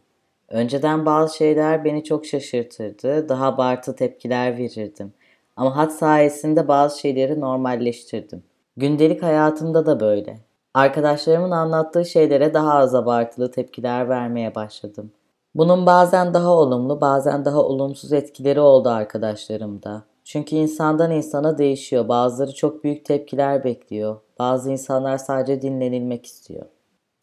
Önceden 0.49 1.05
bazı 1.05 1.37
şeyler 1.37 1.85
beni 1.85 2.03
çok 2.03 2.25
şaşırtırdı, 2.25 3.29
daha 3.29 3.45
abartı 3.45 3.95
tepkiler 3.95 4.57
verirdim. 4.57 5.13
Ama 5.55 5.77
hat 5.77 5.93
sayesinde 5.93 6.67
bazı 6.67 6.99
şeyleri 6.99 7.39
normalleştirdim. 7.39 8.43
Gündelik 8.77 9.23
hayatımda 9.23 9.85
da 9.85 9.99
böyle. 9.99 10.39
Arkadaşlarımın 10.73 11.51
anlattığı 11.51 12.05
şeylere 12.05 12.53
daha 12.53 12.73
az 12.73 12.95
abartılı 12.95 13.51
tepkiler 13.51 14.09
vermeye 14.09 14.55
başladım. 14.55 15.11
Bunun 15.55 15.85
bazen 15.85 16.33
daha 16.33 16.49
olumlu, 16.49 17.01
bazen 17.01 17.45
daha 17.45 17.61
olumsuz 17.61 18.13
etkileri 18.13 18.59
oldu 18.59 18.89
arkadaşlarımda. 18.89 20.03
Çünkü 20.27 20.55
insandan 20.55 21.11
insana 21.11 21.57
değişiyor. 21.57 22.07
Bazıları 22.07 22.55
çok 22.55 22.83
büyük 22.83 23.05
tepkiler 23.05 23.63
bekliyor. 23.63 24.19
Bazı 24.39 24.71
insanlar 24.71 25.17
sadece 25.17 25.61
dinlenilmek 25.61 26.25
istiyor. 26.25 26.65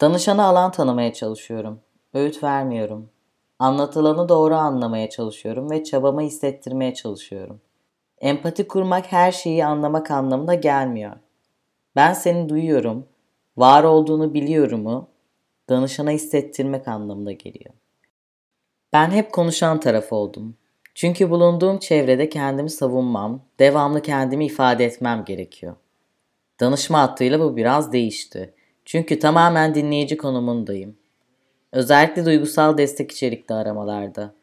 Danışanı 0.01 0.43
alan 0.43 0.71
tanımaya 0.71 1.13
çalışıyorum. 1.13 1.79
Öğüt 2.13 2.43
vermiyorum. 2.43 3.09
Anlatılanı 3.59 4.29
doğru 4.29 4.55
anlamaya 4.55 5.09
çalışıyorum 5.09 5.71
ve 5.71 5.83
çabamı 5.83 6.21
hissettirmeye 6.21 6.93
çalışıyorum. 6.93 7.61
Empati 8.17 8.67
kurmak 8.67 9.11
her 9.11 9.31
şeyi 9.31 9.65
anlamak 9.65 10.11
anlamına 10.11 10.55
gelmiyor. 10.55 11.15
Ben 11.95 12.13
seni 12.13 12.49
duyuyorum, 12.49 13.05
var 13.57 13.83
olduğunu 13.83 14.33
biliyorumu 14.33 15.07
danışana 15.69 16.11
hissettirmek 16.11 16.87
anlamına 16.87 17.31
geliyor. 17.31 17.73
Ben 18.93 19.11
hep 19.11 19.31
konuşan 19.31 19.79
taraf 19.79 20.13
oldum. 20.13 20.57
Çünkü 20.95 21.29
bulunduğum 21.29 21.79
çevrede 21.79 22.29
kendimi 22.29 22.69
savunmam, 22.69 23.45
devamlı 23.59 24.01
kendimi 24.01 24.45
ifade 24.45 24.85
etmem 24.85 25.25
gerekiyor. 25.25 25.75
Danışma 26.59 27.01
hattıyla 27.01 27.39
bu 27.39 27.57
biraz 27.57 27.91
değişti. 27.91 28.53
Çünkü 28.85 29.19
tamamen 29.19 29.75
dinleyici 29.75 30.17
konumundayım. 30.17 30.97
Özellikle 31.71 32.25
duygusal 32.25 32.77
destek 32.77 33.11
içerikli 33.11 33.53
aramalarda. 33.53 34.33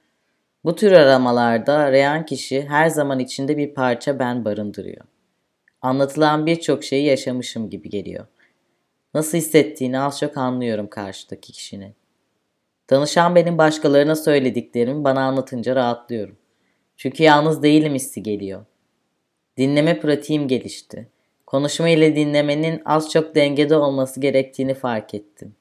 Bu 0.64 0.74
tür 0.74 0.92
aramalarda 0.92 1.74
arayan 1.74 2.26
kişi 2.26 2.62
her 2.68 2.88
zaman 2.88 3.18
içinde 3.18 3.56
bir 3.56 3.74
parça 3.74 4.18
ben 4.18 4.44
barındırıyor. 4.44 5.04
Anlatılan 5.82 6.46
birçok 6.46 6.84
şeyi 6.84 7.04
yaşamışım 7.04 7.70
gibi 7.70 7.90
geliyor. 7.90 8.26
Nasıl 9.14 9.38
hissettiğini 9.38 10.00
az 10.00 10.18
çok 10.20 10.36
anlıyorum 10.36 10.86
karşıdaki 10.86 11.52
kişinin. 11.52 11.94
Danışan 12.90 13.34
benim 13.34 13.58
başkalarına 13.58 14.16
söylediklerimi 14.16 15.04
bana 15.04 15.20
anlatınca 15.20 15.76
rahatlıyorum. 15.76 16.41
Çünkü 17.02 17.22
yalnız 17.22 17.62
değilim 17.62 17.94
hissi 17.94 18.22
geliyor. 18.22 18.64
Dinleme 19.56 20.00
pratiğim 20.00 20.48
gelişti. 20.48 21.08
Konuşma 21.46 21.88
ile 21.88 22.16
dinlemenin 22.16 22.82
az 22.84 23.10
çok 23.10 23.34
dengede 23.34 23.76
olması 23.76 24.20
gerektiğini 24.20 24.74
fark 24.74 25.14
ettim. 25.14 25.54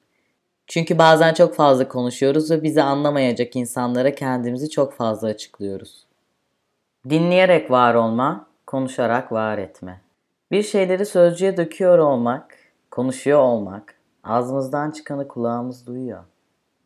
Çünkü 0.67 0.97
bazen 0.97 1.33
çok 1.33 1.55
fazla 1.55 1.87
konuşuyoruz 1.87 2.51
ve 2.51 2.63
bizi 2.63 2.81
anlamayacak 2.81 3.55
insanlara 3.55 4.15
kendimizi 4.15 4.69
çok 4.69 4.93
fazla 4.93 5.27
açıklıyoruz. 5.27 6.05
Dinleyerek 7.09 7.71
var 7.71 7.93
olma, 7.93 8.47
konuşarak 8.67 9.31
var 9.31 9.57
etme. 9.57 10.01
Bir 10.51 10.63
şeyleri 10.63 11.05
sözcüğe 11.05 11.57
döküyor 11.57 11.97
olmak, 11.97 12.57
konuşuyor 12.91 13.39
olmak, 13.39 13.95
ağzımızdan 14.23 14.91
çıkanı 14.91 15.27
kulağımız 15.27 15.87
duyuyor. 15.87 16.23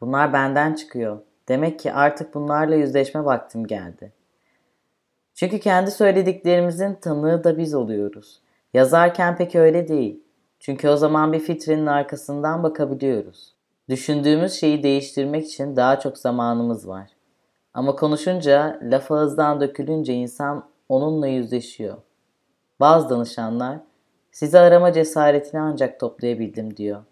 Bunlar 0.01 0.33
benden 0.33 0.73
çıkıyor. 0.73 1.19
Demek 1.47 1.79
ki 1.79 1.93
artık 1.93 2.33
bunlarla 2.33 2.75
yüzleşme 2.75 3.25
vaktim 3.25 3.67
geldi. 3.67 4.11
Çünkü 5.35 5.59
kendi 5.59 5.91
söylediklerimizin 5.91 6.93
tanığı 6.93 7.43
da 7.43 7.57
biz 7.57 7.73
oluyoruz. 7.73 8.41
Yazarken 8.73 9.37
pek 9.37 9.55
öyle 9.55 9.87
değil. 9.87 10.23
Çünkü 10.59 10.89
o 10.89 10.97
zaman 10.97 11.33
bir 11.33 11.39
filtrenin 11.39 11.85
arkasından 11.85 12.63
bakabiliyoruz. 12.63 13.55
Düşündüğümüz 13.89 14.53
şeyi 14.53 14.83
değiştirmek 14.83 15.45
için 15.45 15.75
daha 15.75 15.99
çok 15.99 16.17
zamanımız 16.17 16.87
var. 16.87 17.09
Ama 17.73 17.95
konuşunca, 17.95 18.79
laf 18.83 19.11
ağızdan 19.11 19.61
dökülünce 19.61 20.13
insan 20.13 20.69
onunla 20.89 21.27
yüzleşiyor. 21.27 21.97
Bazı 22.79 23.09
danışanlar, 23.09 23.77
sizi 24.31 24.59
arama 24.59 24.93
cesaretini 24.93 25.61
ancak 25.61 25.99
toplayabildim 25.99 26.77
diyor. 26.77 27.03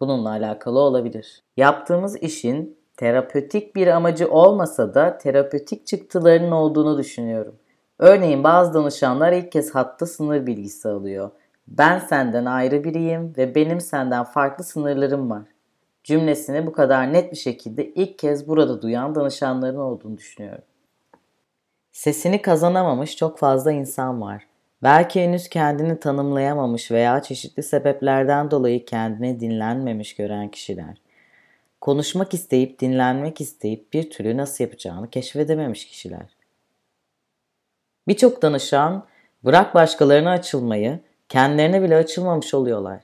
Bununla 0.00 0.30
alakalı 0.30 0.78
olabilir. 0.78 1.42
Yaptığımız 1.56 2.16
işin 2.22 2.79
terapötik 3.00 3.76
bir 3.76 3.86
amacı 3.86 4.30
olmasa 4.30 4.94
da 4.94 5.18
terapötik 5.18 5.86
çıktılarının 5.86 6.50
olduğunu 6.50 6.98
düşünüyorum. 6.98 7.56
Örneğin 7.98 8.44
bazı 8.44 8.74
danışanlar 8.74 9.32
ilk 9.32 9.52
kez 9.52 9.74
hatta 9.74 10.06
sınır 10.06 10.46
bilgisi 10.46 10.88
alıyor. 10.88 11.30
Ben 11.68 11.98
senden 11.98 12.44
ayrı 12.44 12.84
biriyim 12.84 13.34
ve 13.36 13.54
benim 13.54 13.80
senden 13.80 14.24
farklı 14.24 14.64
sınırlarım 14.64 15.30
var. 15.30 15.42
Cümlesini 16.04 16.66
bu 16.66 16.72
kadar 16.72 17.12
net 17.12 17.32
bir 17.32 17.36
şekilde 17.36 17.90
ilk 17.90 18.18
kez 18.18 18.48
burada 18.48 18.82
duyan 18.82 19.14
danışanların 19.14 19.78
olduğunu 19.78 20.16
düşünüyorum. 20.18 20.64
Sesini 21.92 22.42
kazanamamış 22.42 23.16
çok 23.16 23.38
fazla 23.38 23.72
insan 23.72 24.20
var. 24.20 24.46
Belki 24.82 25.20
henüz 25.20 25.48
kendini 25.48 26.00
tanımlayamamış 26.00 26.90
veya 26.90 27.22
çeşitli 27.22 27.62
sebeplerden 27.62 28.50
dolayı 28.50 28.84
kendini 28.84 29.40
dinlenmemiş 29.40 30.16
gören 30.16 30.48
kişiler. 30.48 31.09
Konuşmak 31.80 32.34
isteyip 32.34 32.80
dinlenmek 32.80 33.40
isteyip 33.40 33.92
bir 33.92 34.10
türlü 34.10 34.36
nasıl 34.36 34.64
yapacağını 34.64 35.10
keşfedememiş 35.10 35.86
kişiler. 35.86 36.36
Birçok 38.08 38.42
danışan 38.42 39.06
bırak 39.44 39.74
başkalarına 39.74 40.30
açılmayı, 40.30 41.00
kendilerine 41.28 41.82
bile 41.82 41.96
açılmamış 41.96 42.54
oluyorlar. 42.54 43.00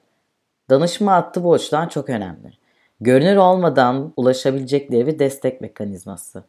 Danışma 0.71 1.13
hattı 1.13 1.45
bu 1.45 1.55
açıdan 1.55 1.89
çok 1.89 2.11
önemli. 2.11 2.53
Görünür 3.01 3.37
olmadan 3.37 4.13
ulaşabilecekleri 4.17 5.07
bir 5.07 5.19
destek 5.19 5.61
mekanizması. 5.61 6.45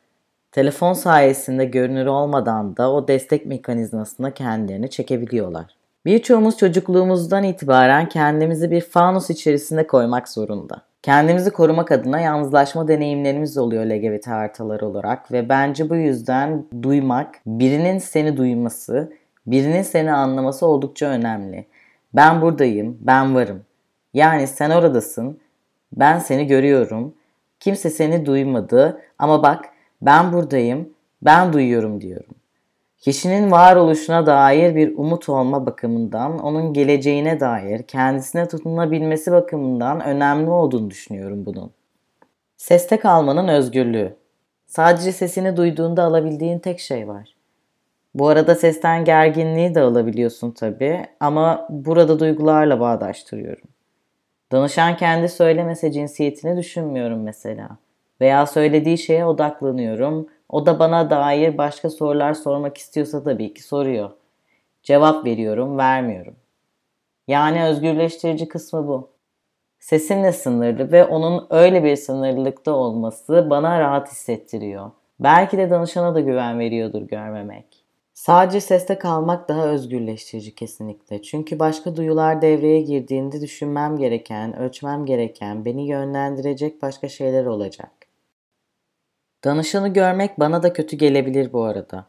Telefon 0.52 0.94
sayesinde 0.94 1.66
görünür 1.66 2.06
olmadan 2.06 2.78
da 2.78 2.92
o 2.92 3.08
destek 3.08 3.46
mekanizmasına 3.46 4.34
kendilerini 4.34 4.90
çekebiliyorlar. 4.90 5.66
Birçoğumuz 6.06 6.58
çocukluğumuzdan 6.58 7.44
itibaren 7.44 8.10
kendimizi 8.10 8.72
bir 8.72 8.82
fanus 8.82 9.30
içerisinde 9.30 9.88
koymak 9.88 10.30
zorunda. 10.30 10.82
Kendimizi 11.08 11.52
korumak 11.52 11.92
adına 11.92 12.20
yalnızlaşma 12.20 12.88
deneyimlerimiz 12.88 13.58
oluyor 13.58 13.86
LGBT 13.86 14.28
haritalar 14.28 14.82
olarak 14.82 15.32
ve 15.32 15.50
bence 15.50 15.90
bu 15.90 15.96
yüzden 15.96 16.66
duymak, 16.82 17.36
birinin 17.46 17.98
seni 17.98 18.38
duyması, 18.38 19.14
birinin 19.46 19.82
seni 19.82 20.12
anlaması 20.14 20.66
oldukça 20.66 21.06
önemli. 21.06 21.66
Ben 22.14 22.42
buradayım, 22.42 22.98
ben 23.02 23.36
varım. 23.36 23.62
Yani 24.14 24.48
sen 24.48 24.70
oradasın, 24.70 25.40
ben 25.94 26.20
seni 26.20 26.48
görüyorum. 26.48 27.14
Kimse 27.60 27.90
seni 27.90 28.26
duymadı 28.26 29.02
ama 29.20 29.44
bak 29.44 29.66
ben 30.02 30.34
buradayım, 30.34 30.90
ben 31.22 31.54
duyuyorum 31.54 32.02
diyorum. 32.02 32.36
Kişinin 32.98 33.52
varoluşuna 33.52 34.26
dair 34.26 34.76
bir 34.76 34.98
umut 34.98 35.30
olma 35.30 35.66
bakımından, 35.66 36.40
onun 36.40 36.74
geleceğine 36.74 37.40
dair 37.40 37.84
kendisine 37.84 38.48
tutunabilmesi 38.48 39.32
bakımından 39.32 40.02
önemli 40.02 40.50
olduğunu 40.50 40.90
düşünüyorum 40.90 41.46
bunun. 41.46 41.72
Seste 42.58 42.98
kalmanın 42.98 43.48
özgürlüğü. 43.48 44.16
Sadece 44.66 45.12
sesini 45.12 45.58
duyduğunda 45.58 46.04
alabildiğin 46.04 46.60
tek 46.60 46.80
şey 46.80 47.08
var. 47.08 47.36
Bu 48.14 48.28
arada 48.28 48.56
sesten 48.56 49.06
gerginliği 49.06 49.76
de 49.76 49.82
alabiliyorsun 49.82 50.52
tabii 50.52 51.06
ama 51.20 51.68
burada 51.70 52.20
duygularla 52.20 52.80
bağdaştırıyorum. 52.80 53.68
Danışan 54.52 54.98
kendi 54.98 55.30
söylemese 55.30 55.92
cinsiyetini 55.92 56.58
düşünmüyorum 56.58 57.24
mesela. 57.24 57.70
Veya 58.22 58.46
söylediği 58.46 58.98
şeye 58.98 59.26
odaklanıyorum. 59.26 60.28
O 60.50 60.66
da 60.66 60.80
bana 60.80 61.10
dair 61.10 61.58
başka 61.58 61.90
sorular 61.90 62.34
sormak 62.34 62.78
istiyorsa 62.78 63.24
tabii 63.24 63.54
ki 63.54 63.64
soruyor. 63.64 64.10
Cevap 64.84 65.26
veriyorum, 65.26 65.78
vermiyorum. 65.78 66.36
Yani 67.28 67.64
özgürleştirici 67.64 68.48
kısmı 68.48 68.88
bu. 68.88 69.10
Sesimle 69.80 70.32
sınırlı 70.32 70.92
ve 70.92 71.06
onun 71.06 71.48
öyle 71.50 71.84
bir 71.84 71.96
sınırlılıkta 71.96 72.72
olması 72.72 73.48
bana 73.50 73.80
rahat 73.80 74.12
hissettiriyor. 74.12 74.92
Belki 75.20 75.58
de 75.58 75.70
danışana 75.70 76.16
da 76.16 76.20
güven 76.20 76.60
veriyordur 76.60 77.02
görmemek. 77.02 77.84
Sadece 78.14 78.62
seste 78.62 78.98
kalmak 78.98 79.50
daha 79.50 79.68
özgürleştirici 79.68 80.56
kesinlikle. 80.56 81.22
Çünkü 81.22 81.60
başka 81.60 81.96
duyular 81.96 82.42
devreye 82.42 82.82
girdiğinde 82.82 83.42
düşünmem 83.42 83.98
gereken, 83.98 84.60
ölçmem 84.60 85.06
gereken, 85.06 85.66
beni 85.66 85.88
yönlendirecek 85.88 86.82
başka 86.82 87.08
şeyler 87.10 87.46
olacak. 87.46 87.92
Danışanı 89.48 89.88
görmek 89.88 90.40
bana 90.40 90.64
da 90.64 90.74
kötü 90.74 90.98
gelebilir 90.98 91.54
bu 91.54 91.64
arada. 91.64 92.06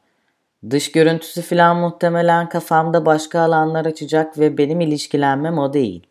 Dış 0.70 0.92
görüntüsü 0.92 1.42
falan 1.42 1.76
muhtemelen 1.76 2.48
kafamda 2.48 3.06
başka 3.06 3.40
alanlar 3.40 3.86
açacak 3.86 4.38
ve 4.38 4.58
benim 4.58 4.80
ilişkilenmem 4.80 5.58
o 5.58 5.72
değil. 5.72 6.06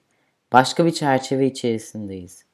Başka 0.54 0.86
bir 0.86 0.92
çerçeve 0.92 1.46
içerisindeyiz. 1.46 2.46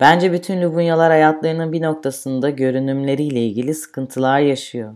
Bence 0.00 0.32
bütün 0.32 0.62
Lubunyalar 0.62 1.10
hayatlarının 1.10 1.72
bir 1.72 1.82
noktasında 1.82 2.50
görünümleriyle 2.50 3.46
ilgili 3.46 3.74
sıkıntılar 3.74 4.40
yaşıyor. 4.40 4.94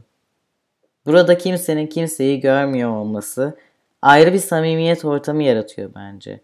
Burada 1.06 1.38
kimsenin 1.38 1.86
kimseyi 1.86 2.40
görmüyor 2.40 2.90
olması 2.90 3.56
ayrı 4.02 4.32
bir 4.32 4.38
samimiyet 4.38 5.04
ortamı 5.04 5.42
yaratıyor 5.42 5.90
bence. 5.94 6.40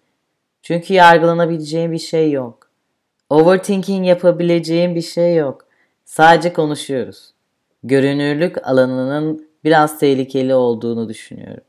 Çünkü 0.63 0.95
yargılanabileceğin 0.95 1.93
bir 1.93 1.99
şey 1.99 2.31
yok. 2.31 2.71
Overthinking 3.31 4.07
yapabileceğin 4.07 4.95
bir 4.95 5.03
şey 5.03 5.37
yok. 5.37 5.66
Sadece 6.07 6.53
konuşuyoruz. 6.53 7.35
Görünürlük 7.83 8.69
alanının 8.69 9.49
biraz 9.65 9.99
tehlikeli 9.99 10.55
olduğunu 10.55 11.09
düşünüyorum. 11.09 11.65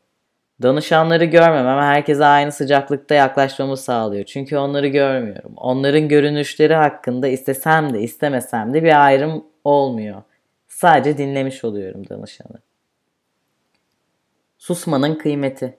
Danışanları 0.62 1.26
görmemem 1.26 1.78
herkese 1.78 2.26
aynı 2.26 2.52
sıcaklıkta 2.52 3.16
yaklaşmamı 3.16 3.78
sağlıyor. 3.78 4.26
Çünkü 4.26 4.58
onları 4.58 4.88
görmüyorum. 4.88 5.54
Onların 5.58 6.08
görünüşleri 6.08 6.74
hakkında 6.74 7.28
istesem 7.28 7.94
de 7.94 8.02
istemesem 8.02 8.74
de 8.74 8.84
bir 8.84 9.06
ayrım 9.06 9.46
olmuyor. 9.64 10.24
Sadece 10.68 11.18
dinlemiş 11.18 11.64
oluyorum 11.64 12.10
danışanı. 12.10 12.58
Susmanın 14.58 15.16
kıymeti. 15.16 15.78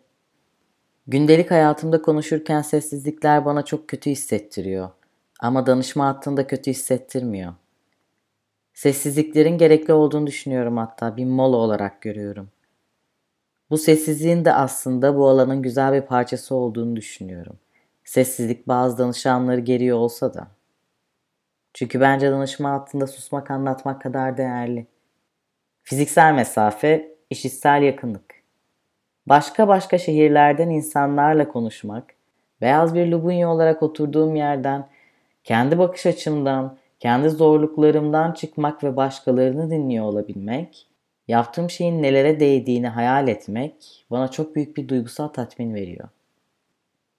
Gündelik 1.06 1.50
hayatımda 1.50 2.02
konuşurken 2.02 2.62
sessizlikler 2.62 3.44
bana 3.44 3.64
çok 3.64 3.88
kötü 3.88 4.10
hissettiriyor. 4.10 4.90
Ama 5.40 5.66
danışma 5.66 6.06
hattında 6.06 6.46
kötü 6.46 6.70
hissettirmiyor. 6.70 7.52
Sessizliklerin 8.78 9.58
gerekli 9.58 9.92
olduğunu 9.92 10.26
düşünüyorum 10.26 10.76
hatta 10.76 11.16
bir 11.16 11.24
mola 11.24 11.56
olarak 11.56 12.02
görüyorum. 12.02 12.48
Bu 13.70 13.78
sessizliğin 13.78 14.44
de 14.44 14.52
aslında 14.52 15.16
bu 15.16 15.28
alanın 15.28 15.62
güzel 15.62 15.92
bir 15.92 16.00
parçası 16.06 16.54
olduğunu 16.54 16.96
düşünüyorum. 16.96 17.58
Sessizlik 18.04 18.68
bazı 18.68 18.98
danışanları 18.98 19.60
geriyor 19.60 19.98
olsa 19.98 20.34
da. 20.34 20.48
Çünkü 21.74 22.00
bence 22.00 22.30
danışma 22.30 22.70
hattında 22.70 23.06
susmak 23.06 23.50
anlatmak 23.50 24.02
kadar 24.02 24.36
değerli. 24.36 24.86
Fiziksel 25.82 26.34
mesafe, 26.34 27.14
işitsel 27.30 27.82
yakınlık. 27.82 28.34
Başka 29.26 29.68
başka 29.68 29.98
şehirlerden 29.98 30.70
insanlarla 30.70 31.48
konuşmak, 31.48 32.04
beyaz 32.60 32.94
bir 32.94 33.06
lubunya 33.06 33.50
olarak 33.50 33.82
oturduğum 33.82 34.36
yerden, 34.36 34.88
kendi 35.44 35.78
bakış 35.78 36.06
açımdan, 36.06 36.78
kendi 37.00 37.30
zorluklarımdan 37.30 38.32
çıkmak 38.32 38.84
ve 38.84 38.96
başkalarını 38.96 39.70
dinliyor 39.70 40.04
olabilmek, 40.04 40.86
yaptığım 41.28 41.70
şeyin 41.70 42.02
nelere 42.02 42.40
değdiğini 42.40 42.88
hayal 42.88 43.28
etmek 43.28 44.06
bana 44.10 44.28
çok 44.28 44.56
büyük 44.56 44.76
bir 44.76 44.88
duygusal 44.88 45.28
tatmin 45.28 45.74
veriyor. 45.74 46.08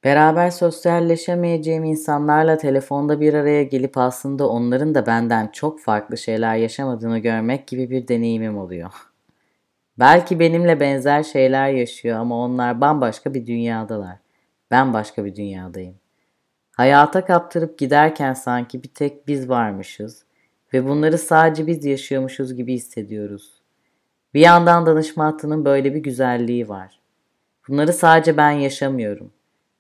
Beraber 0.04 0.52
sosyalleşemeyeceğim 0.52 1.84
insanlarla 1.84 2.58
telefonda 2.58 3.22
bir 3.22 3.34
araya 3.34 3.64
gelip 3.64 3.98
aslında 3.98 4.50
onların 4.50 4.96
da 4.96 5.06
benden 5.06 5.48
çok 5.48 5.80
farklı 5.80 6.18
şeyler 6.18 6.56
yaşamadığını 6.56 7.20
görmek 7.20 7.68
gibi 7.68 7.90
bir 7.90 8.08
deneyimim 8.08 8.58
oluyor. 8.58 8.92
Belki 10.00 10.40
benimle 10.40 10.80
benzer 10.80 11.24
şeyler 11.24 11.70
yaşıyor 11.70 12.20
ama 12.20 12.44
onlar 12.44 12.82
bambaşka 12.82 13.34
bir 13.34 13.46
dünyadalar. 13.46 14.18
Ben 14.72 14.94
başka 14.94 15.26
bir 15.26 15.36
dünyadayım. 15.36 15.96
Hayata 16.80 17.26
kaptırıp 17.26 17.78
giderken 17.78 18.34
sanki 18.34 18.84
bir 18.84 18.88
tek 18.88 19.28
biz 19.28 19.50
varmışız 19.50 20.24
ve 20.74 20.88
bunları 20.88 21.18
sadece 21.18 21.68
biz 21.68 21.86
yaşıyormuşuz 21.86 22.56
gibi 22.56 22.74
hissediyoruz. 22.74 23.62
Bir 24.34 24.40
yandan 24.40 24.86
danışma 24.86 25.26
hattının 25.26 25.66
böyle 25.66 25.94
bir 25.94 26.00
güzelliği 26.00 26.70
var. 26.70 27.00
Bunları 27.68 27.94
sadece 27.94 28.38
ben 28.38 28.52
yaşamıyorum. 28.52 29.32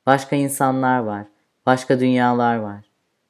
Başka 0.06 0.36
insanlar 0.36 1.00
var, 1.00 1.26
başka 1.66 2.00
dünyalar 2.00 2.56
var. 2.56 2.86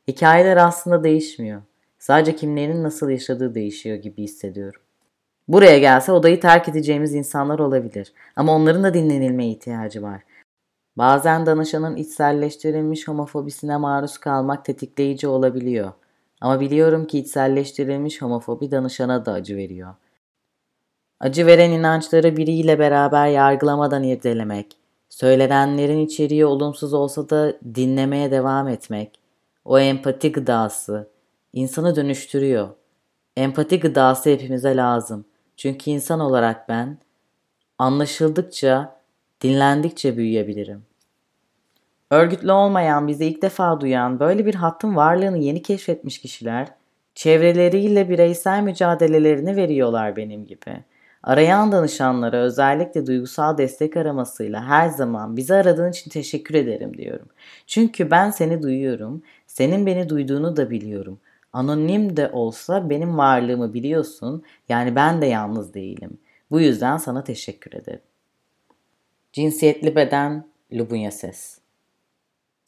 Hikayeler 0.07 0.57
aslında 0.57 1.03
değişmiyor. 1.03 1.61
Sadece 1.99 2.35
kimlerin 2.35 2.83
nasıl 2.83 3.09
yaşadığı 3.09 3.55
değişiyor 3.55 3.97
gibi 3.97 4.23
hissediyorum. 4.23 4.81
Buraya 5.47 5.79
gelse 5.79 6.11
odayı 6.11 6.39
terk 6.39 6.69
edeceğimiz 6.69 7.13
insanlar 7.13 7.59
olabilir. 7.59 8.13
Ama 8.35 8.55
onların 8.55 8.83
da 8.83 8.93
dinlenilmeye 8.93 9.51
ihtiyacı 9.51 10.01
var. 10.01 10.21
Bazen 10.99 11.45
danışanın 11.45 11.95
içselleştirilmiş 11.95 13.07
homofobisine 13.07 13.77
maruz 13.77 14.17
kalmak 14.17 14.65
tetikleyici 14.65 15.27
olabiliyor. 15.27 15.91
Ama 16.41 16.59
biliyorum 16.59 17.07
ki 17.07 17.19
içselleştirilmiş 17.19 18.21
homofobi 18.21 18.71
danışana 18.71 19.25
da 19.25 19.31
acı 19.33 19.57
veriyor. 19.57 19.95
Acı 21.19 21.45
veren 21.45 21.71
inançları 21.71 22.37
biriyle 22.37 22.79
beraber 22.79 23.27
yargılamadan 23.27 24.03
irdelemek, 24.03 24.77
söylenenlerin 25.09 25.99
içeriği 25.99 26.45
olumsuz 26.45 26.93
olsa 26.93 27.29
da 27.29 27.53
dinlemeye 27.75 28.31
devam 28.31 28.67
etmek, 28.67 29.19
o 29.65 29.79
empati 29.79 30.31
gıdası 30.31 31.09
insanı 31.53 31.95
dönüştürüyor. 31.95 32.69
Empati 33.37 33.79
gıdası 33.79 34.29
hepimize 34.29 34.75
lazım. 34.75 35.25
Çünkü 35.57 35.91
insan 35.91 36.19
olarak 36.19 36.69
ben 36.69 36.97
anlaşıldıkça, 37.77 38.99
dinlendikçe 39.41 40.17
büyüyebilirim. 40.17 40.88
Örgütlü 42.11 42.51
olmayan, 42.51 43.07
bizi 43.07 43.25
ilk 43.25 43.41
defa 43.41 43.81
duyan, 43.81 44.19
böyle 44.19 44.45
bir 44.45 44.55
hattın 44.55 44.95
varlığını 44.95 45.37
yeni 45.37 45.61
keşfetmiş 45.61 46.21
kişiler, 46.21 46.67
çevreleriyle 47.15 48.09
bireysel 48.09 48.63
mücadelelerini 48.63 49.55
veriyorlar 49.55 50.15
benim 50.15 50.45
gibi. 50.45 50.83
Arayan 51.23 51.71
danışanlara 51.71 52.37
özellikle 52.37 53.07
duygusal 53.07 53.57
destek 53.57 53.97
aramasıyla 53.97 54.65
her 54.65 54.89
zaman 54.89 55.37
bizi 55.37 55.53
aradığın 55.55 55.91
için 55.91 56.11
teşekkür 56.11 56.55
ederim 56.55 56.97
diyorum. 56.97 57.27
Çünkü 57.67 58.11
ben 58.11 58.29
seni 58.29 58.63
duyuyorum, 58.63 59.23
senin 59.47 59.85
beni 59.85 60.09
duyduğunu 60.09 60.57
da 60.57 60.69
biliyorum. 60.69 61.19
Anonim 61.53 62.17
de 62.17 62.29
olsa 62.29 62.89
benim 62.89 63.17
varlığımı 63.17 63.73
biliyorsun. 63.73 64.43
Yani 64.69 64.95
ben 64.95 65.21
de 65.21 65.25
yalnız 65.25 65.73
değilim. 65.73 66.17
Bu 66.51 66.59
yüzden 66.61 66.97
sana 66.97 67.23
teşekkür 67.23 67.73
ederim. 67.73 68.01
Cinsiyetli 69.33 69.95
beden, 69.95 70.45
Lubunya 70.73 71.11
ses. 71.11 71.58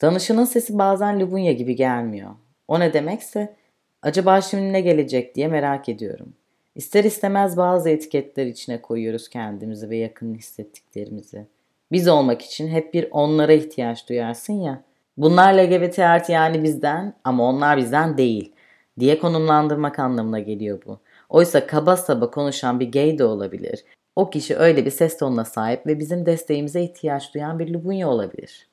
Danışanın 0.02 0.44
sesi 0.44 0.78
bazen 0.78 1.20
Lubunya 1.20 1.52
gibi 1.52 1.76
gelmiyor. 1.76 2.30
O 2.68 2.80
ne 2.80 2.92
demekse 2.92 3.56
acaba 4.02 4.40
şimdi 4.40 4.72
ne 4.72 4.80
gelecek 4.80 5.34
diye 5.34 5.48
merak 5.48 5.88
ediyorum. 5.88 6.34
İster 6.74 7.04
istemez 7.04 7.56
bazı 7.56 7.88
etiketler 7.90 8.46
içine 8.46 8.82
koyuyoruz 8.82 9.28
kendimizi 9.28 9.90
ve 9.90 9.96
yakın 9.96 10.34
hissettiklerimizi. 10.34 11.46
Biz 11.92 12.08
olmak 12.08 12.42
için 12.42 12.68
hep 12.68 12.94
bir 12.94 13.08
onlara 13.10 13.52
ihtiyaç 13.52 14.08
duyarsın 14.08 14.52
ya. 14.52 14.82
Bunlar 15.16 15.54
LGBT 15.54 15.98
artı 15.98 16.32
yani 16.32 16.62
bizden 16.62 17.14
ama 17.24 17.48
onlar 17.48 17.76
bizden 17.76 18.18
değil 18.18 18.52
diye 19.00 19.18
konumlandırmak 19.18 19.98
anlamına 19.98 20.38
geliyor 20.38 20.82
bu. 20.86 20.98
Oysa 21.28 21.66
kaba 21.66 21.96
saba 21.96 22.30
konuşan 22.30 22.80
bir 22.80 22.92
gay 22.92 23.18
de 23.18 23.24
olabilir. 23.24 23.84
O 24.16 24.30
kişi 24.30 24.56
öyle 24.56 24.84
bir 24.84 24.90
ses 24.90 25.18
tonuna 25.18 25.44
sahip 25.44 25.86
ve 25.86 25.98
bizim 25.98 26.26
desteğimize 26.26 26.82
ihtiyaç 26.82 27.34
duyan 27.34 27.58
bir 27.58 27.74
lubunya 27.74 28.08
olabilir. 28.08 28.71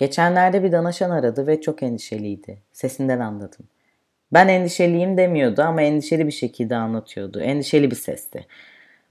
Geçenlerde 0.00 0.64
bir 0.64 0.72
danışan 0.72 1.10
aradı 1.10 1.46
ve 1.46 1.60
çok 1.60 1.82
endişeliydi. 1.82 2.58
Sesinden 2.72 3.20
anladım. 3.20 3.66
Ben 4.32 4.48
endişeliyim 4.48 5.16
demiyordu 5.16 5.62
ama 5.62 5.82
endişeli 5.82 6.26
bir 6.26 6.32
şekilde 6.32 6.76
anlatıyordu. 6.76 7.40
Endişeli 7.40 7.90
bir 7.90 7.96
sesti. 7.96 8.46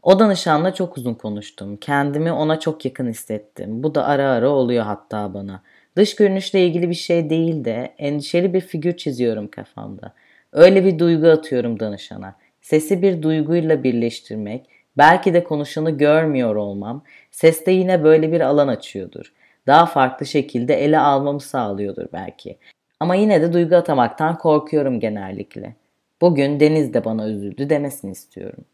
O 0.04 0.20
danışanla 0.20 0.74
çok 0.74 0.98
uzun 0.98 1.14
konuştum. 1.14 1.78
Kendimi 1.78 2.32
ona 2.32 2.60
çok 2.60 2.86
yakın 2.86 3.10
hissettim. 3.10 3.84
Bu 3.84 3.96
da 3.96 4.06
ara 4.06 4.30
ara 4.30 4.50
oluyor 4.50 4.84
hatta 4.84 5.34
bana. 5.34 5.64
Dış 5.96 6.16
görünüşle 6.16 6.66
ilgili 6.66 6.90
bir 6.90 6.96
şey 6.96 7.30
değil 7.30 7.66
de 7.66 7.94
endişeli 7.98 8.54
bir 8.54 8.62
figür 8.62 8.98
çiziyorum 8.98 9.48
kafamda. 9.48 10.14
Öyle 10.54 10.86
bir 10.86 11.00
duygu 11.00 11.28
atıyorum 11.28 11.80
danışana. 11.80 12.36
Sesi 12.62 13.02
bir 13.02 13.22
duyguyla 13.22 13.84
birleştirmek, 13.84 14.66
belki 14.98 15.34
de 15.34 15.44
konuşanı 15.44 15.92
görmüyor 15.92 16.56
olmam, 16.56 17.04
seste 17.32 17.72
yine 17.72 18.04
böyle 18.04 18.32
bir 18.32 18.42
alan 18.42 18.68
açıyordur. 18.68 19.34
Daha 19.68 19.86
farklı 19.86 20.26
şekilde 20.26 20.84
ele 20.84 21.00
almamı 21.00 21.42
sağlıyordur 21.42 22.06
belki. 22.14 22.58
Ama 23.00 23.16
yine 23.16 23.42
de 23.42 23.54
duygu 23.54 23.76
atamaktan 23.76 24.38
korkuyorum 24.38 25.00
genellikle. 25.00 25.76
Bugün 26.22 26.60
Deniz 26.60 26.94
de 26.94 27.06
bana 27.06 27.28
üzüldü 27.28 27.70
demesini 27.70 28.12
istiyorum. 28.12 28.66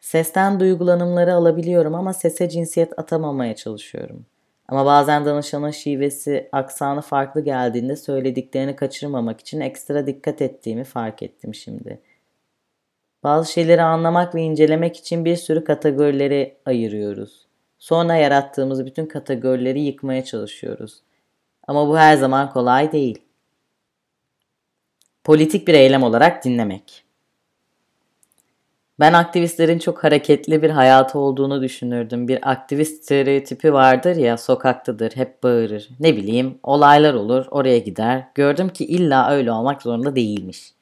Sesten 0.00 0.60
duygulanımları 0.60 1.34
alabiliyorum 1.34 1.94
ama 1.94 2.12
sese 2.12 2.48
cinsiyet 2.48 2.98
atamamaya 2.98 3.56
çalışıyorum. 3.56 4.26
Ama 4.68 4.86
bazen 4.86 5.24
danışanın 5.24 5.70
şivesi, 5.70 6.48
aksanı 6.52 7.00
farklı 7.00 7.40
geldiğinde 7.40 7.96
söylediklerini 7.96 8.76
kaçırmamak 8.76 9.40
için 9.40 9.60
ekstra 9.60 10.06
dikkat 10.06 10.42
ettiğimi 10.42 10.84
fark 10.84 11.22
ettim 11.22 11.54
şimdi. 11.54 12.00
Bazı 13.22 13.52
şeyleri 13.52 13.82
anlamak 13.82 14.34
ve 14.34 14.42
incelemek 14.42 14.96
için 14.96 15.24
bir 15.24 15.36
sürü 15.36 15.64
kategorileri 15.64 16.56
ayırıyoruz. 16.66 17.43
Sonra 17.84 18.14
yarattığımız 18.14 18.86
bütün 18.86 19.06
kategorileri 19.06 19.80
yıkmaya 19.80 20.24
çalışıyoruz. 20.24 21.02
Ama 21.66 21.88
bu 21.88 21.98
her 21.98 22.16
zaman 22.16 22.50
kolay 22.50 22.92
değil. 22.92 23.18
Politik 25.24 25.68
bir 25.68 25.74
eylem 25.74 26.02
olarak 26.02 26.44
dinlemek. 26.44 27.04
Ben 29.00 29.12
aktivistlerin 29.12 29.78
çok 29.78 30.04
hareketli 30.04 30.62
bir 30.62 30.70
hayatı 30.70 31.18
olduğunu 31.18 31.62
düşünürdüm. 31.62 32.28
Bir 32.28 32.50
aktivist 32.50 33.04
stereotipi 33.04 33.72
vardır 33.72 34.16
ya 34.16 34.36
sokaktadır, 34.36 35.16
hep 35.16 35.42
bağırır. 35.42 35.88
Ne 36.00 36.16
bileyim 36.16 36.58
olaylar 36.62 37.14
olur, 37.14 37.46
oraya 37.50 37.78
gider. 37.78 38.28
Gördüm 38.34 38.68
ki 38.68 38.84
illa 38.86 39.30
öyle 39.30 39.52
olmak 39.52 39.82
zorunda 39.82 40.16
değilmiş. 40.16 40.72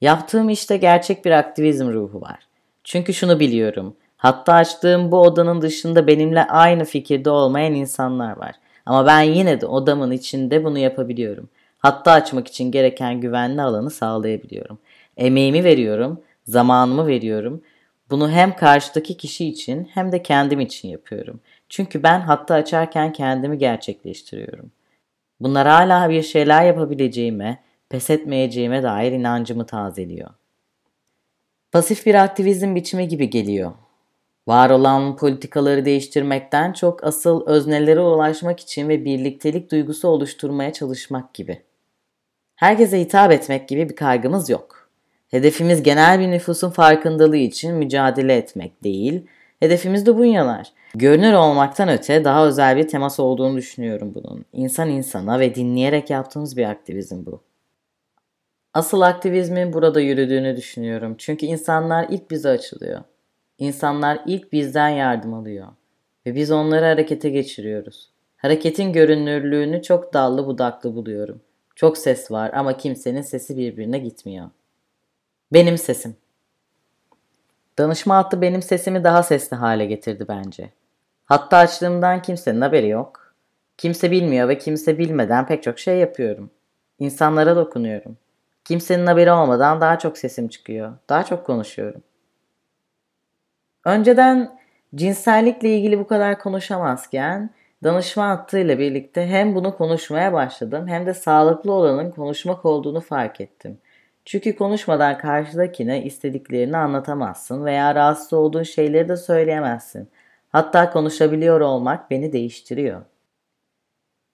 Yaptığım 0.00 0.48
işte 0.48 0.76
gerçek 0.76 1.24
bir 1.24 1.30
aktivizm 1.30 1.92
ruhu 1.92 2.20
var. 2.20 2.38
Çünkü 2.84 3.14
şunu 3.14 3.40
biliyorum. 3.40 3.96
Hatta 4.18 4.54
açtığım 4.54 5.12
bu 5.12 5.20
odanın 5.20 5.62
dışında 5.62 6.06
benimle 6.06 6.44
aynı 6.44 6.84
fikirde 6.84 7.30
olmayan 7.30 7.74
insanlar 7.74 8.36
var. 8.36 8.54
Ama 8.86 9.06
ben 9.06 9.20
yine 9.20 9.60
de 9.60 9.66
odamın 9.66 10.10
içinde 10.10 10.64
bunu 10.64 10.78
yapabiliyorum. 10.78 11.48
Hatta 11.78 12.12
açmak 12.12 12.48
için 12.48 12.70
gereken 12.70 13.20
güvenli 13.20 13.62
alanı 13.62 13.90
sağlayabiliyorum. 13.90 14.78
Emeğimi 15.16 15.64
veriyorum, 15.64 16.20
zamanımı 16.44 17.06
veriyorum. 17.06 17.62
Bunu 18.10 18.30
hem 18.30 18.56
karşıdaki 18.56 19.16
kişi 19.16 19.48
için 19.48 19.88
hem 19.94 20.12
de 20.12 20.22
kendim 20.22 20.60
için 20.60 20.88
yapıyorum. 20.88 21.40
Çünkü 21.68 22.02
ben 22.02 22.20
hatta 22.20 22.54
açarken 22.54 23.12
kendimi 23.12 23.58
gerçekleştiriyorum. 23.58 24.70
Bunlar 25.40 25.68
hala 25.68 26.10
bir 26.10 26.22
şeyler 26.22 26.64
yapabileceğime, 26.64 27.62
pes 27.88 28.10
etmeyeceğime 28.10 28.82
dair 28.82 29.12
inancımı 29.12 29.66
tazeliyor. 29.66 30.30
Pasif 31.72 32.06
bir 32.06 32.14
aktivizm 32.14 32.74
biçimi 32.74 33.08
gibi 33.08 33.30
geliyor. 33.30 33.72
Var 34.48 34.70
olan 34.70 35.16
politikaları 35.16 35.84
değiştirmekten 35.84 36.72
çok 36.72 37.04
asıl 37.04 37.46
öznelere 37.46 38.00
ulaşmak 38.00 38.60
için 38.60 38.88
ve 38.88 39.04
birliktelik 39.04 39.70
duygusu 39.70 40.08
oluşturmaya 40.08 40.72
çalışmak 40.72 41.34
gibi. 41.34 41.62
Herkese 42.56 43.00
hitap 43.00 43.32
etmek 43.32 43.68
gibi 43.68 43.88
bir 43.88 43.96
kaygımız 43.96 44.50
yok. 44.50 44.88
Hedefimiz 45.28 45.82
genel 45.82 46.20
bir 46.20 46.30
nüfusun 46.30 46.70
farkındalığı 46.70 47.36
için 47.36 47.74
mücadele 47.74 48.36
etmek 48.36 48.84
değil, 48.84 49.26
hedefimiz 49.60 50.06
de 50.06 50.16
bunyalar. 50.16 50.72
Görünür 50.94 51.32
olmaktan 51.32 51.88
öte 51.88 52.24
daha 52.24 52.46
özel 52.46 52.76
bir 52.76 52.88
temas 52.88 53.20
olduğunu 53.20 53.56
düşünüyorum 53.56 54.14
bunun. 54.14 54.44
İnsan 54.52 54.90
insana 54.90 55.40
ve 55.40 55.54
dinleyerek 55.54 56.10
yaptığımız 56.10 56.56
bir 56.56 56.64
aktivizm 56.64 57.26
bu. 57.26 57.40
Asıl 58.74 59.00
aktivizmin 59.00 59.72
burada 59.72 60.00
yürüdüğünü 60.00 60.56
düşünüyorum. 60.56 61.14
Çünkü 61.18 61.46
insanlar 61.46 62.06
ilk 62.10 62.30
bize 62.30 62.48
açılıyor. 62.48 63.00
İnsanlar 63.58 64.20
ilk 64.26 64.52
bizden 64.52 64.88
yardım 64.88 65.34
alıyor. 65.34 65.68
Ve 66.26 66.34
biz 66.34 66.50
onları 66.50 66.84
harekete 66.84 67.30
geçiriyoruz. 67.30 68.10
Hareketin 68.36 68.92
görünürlüğünü 68.92 69.82
çok 69.82 70.14
dallı 70.14 70.46
budaklı 70.46 70.94
buluyorum. 70.94 71.40
Çok 71.74 71.98
ses 71.98 72.30
var 72.30 72.50
ama 72.54 72.76
kimsenin 72.76 73.22
sesi 73.22 73.56
birbirine 73.56 73.98
gitmiyor. 73.98 74.50
Benim 75.52 75.78
sesim. 75.78 76.16
Danışma 77.78 78.16
hattı 78.16 78.40
benim 78.42 78.62
sesimi 78.62 79.04
daha 79.04 79.22
sesli 79.22 79.56
hale 79.56 79.86
getirdi 79.86 80.24
bence. 80.28 80.70
Hatta 81.24 81.56
açtığımdan 81.56 82.22
kimsenin 82.22 82.60
haberi 82.60 82.88
yok. 82.88 83.34
Kimse 83.76 84.10
bilmiyor 84.10 84.48
ve 84.48 84.58
kimse 84.58 84.98
bilmeden 84.98 85.46
pek 85.46 85.62
çok 85.62 85.78
şey 85.78 85.98
yapıyorum. 85.98 86.50
İnsanlara 86.98 87.56
dokunuyorum. 87.56 88.16
Kimsenin 88.64 89.06
haberi 89.06 89.32
olmadan 89.32 89.80
daha 89.80 89.98
çok 89.98 90.18
sesim 90.18 90.48
çıkıyor. 90.48 90.92
Daha 91.08 91.24
çok 91.24 91.46
konuşuyorum. 91.46 92.02
Önceden 93.88 94.58
cinsellikle 94.94 95.76
ilgili 95.76 95.98
bu 95.98 96.06
kadar 96.06 96.38
konuşamazken 96.38 97.50
danışma 97.84 98.28
hattıyla 98.28 98.78
birlikte 98.78 99.26
hem 99.26 99.54
bunu 99.54 99.76
konuşmaya 99.76 100.32
başladım 100.32 100.88
hem 100.88 101.06
de 101.06 101.14
sağlıklı 101.14 101.72
olanın 101.72 102.10
konuşmak 102.10 102.64
olduğunu 102.64 103.00
fark 103.00 103.40
ettim. 103.40 103.78
Çünkü 104.24 104.56
konuşmadan 104.56 105.18
karşıdakine 105.18 106.04
istediklerini 106.04 106.76
anlatamazsın 106.76 107.64
veya 107.64 107.94
rahatsız 107.94 108.32
olduğun 108.32 108.62
şeyleri 108.62 109.08
de 109.08 109.16
söyleyemezsin. 109.16 110.08
Hatta 110.48 110.90
konuşabiliyor 110.90 111.60
olmak 111.60 112.10
beni 112.10 112.32
değiştiriyor. 112.32 113.02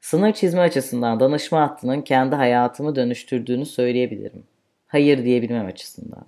Sınır 0.00 0.32
çizme 0.32 0.60
açısından 0.60 1.20
danışma 1.20 1.60
hattının 1.60 2.02
kendi 2.02 2.34
hayatımı 2.34 2.96
dönüştürdüğünü 2.96 3.66
söyleyebilirim. 3.66 4.44
Hayır 4.86 5.24
diyebilmem 5.24 5.66
açısından. 5.66 6.26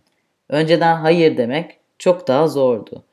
Önceden 0.49 0.97
hayır 0.97 1.37
demek 1.37 1.79
çok 1.99 2.29
daha 2.29 2.49
zordu. 2.49 3.06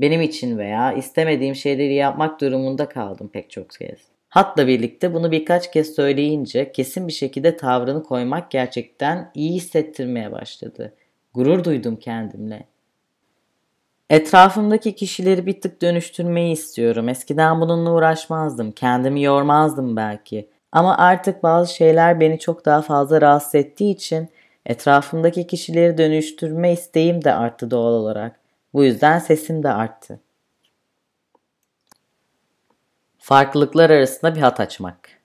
Benim 0.00 0.20
için 0.20 0.58
veya 0.58 0.92
istemediğim 0.92 1.54
şeyleri 1.54 1.94
yapmak 1.94 2.40
durumunda 2.40 2.88
kaldım 2.88 3.30
pek 3.32 3.50
çok 3.50 3.70
kez. 3.70 3.98
Hatla 4.28 4.66
birlikte 4.66 5.14
bunu 5.14 5.32
birkaç 5.32 5.70
kez 5.70 5.94
söyleyince 5.94 6.72
kesin 6.72 7.08
bir 7.08 7.12
şekilde 7.12 7.56
tavrını 7.56 8.02
koymak 8.02 8.50
gerçekten 8.50 9.30
iyi 9.34 9.52
hissettirmeye 9.52 10.32
başladı. 10.32 10.94
Gurur 11.34 11.64
duydum 11.64 11.96
kendimle. 11.96 12.66
Etrafımdaki 14.10 14.94
kişileri 14.94 15.46
bir 15.46 15.60
tık 15.60 15.82
dönüştürmeyi 15.82 16.52
istiyorum. 16.52 17.08
Eskiden 17.08 17.60
bununla 17.60 17.92
uğraşmazdım. 17.92 18.72
Kendimi 18.72 19.22
yormazdım 19.22 19.96
belki. 19.96 20.48
Ama 20.72 20.98
artık 20.98 21.42
bazı 21.42 21.74
şeyler 21.74 22.20
beni 22.20 22.38
çok 22.38 22.66
daha 22.66 22.82
fazla 22.82 23.20
rahatsız 23.20 23.54
ettiği 23.54 23.94
için 23.94 24.28
etrafımdaki 24.66 25.46
kişileri 25.46 25.98
dönüştürme 25.98 26.72
isteğim 26.72 27.24
de 27.24 27.34
arttı 27.34 27.70
doğal 27.70 27.92
olarak. 27.92 28.39
Bu 28.74 28.84
yüzden 28.84 29.18
sesim 29.18 29.62
de 29.62 29.72
arttı. 29.72 30.20
Farklılıklar 33.18 33.90
arasında 33.90 34.34
bir 34.34 34.40
hat 34.40 34.60
açmak. 34.60 35.20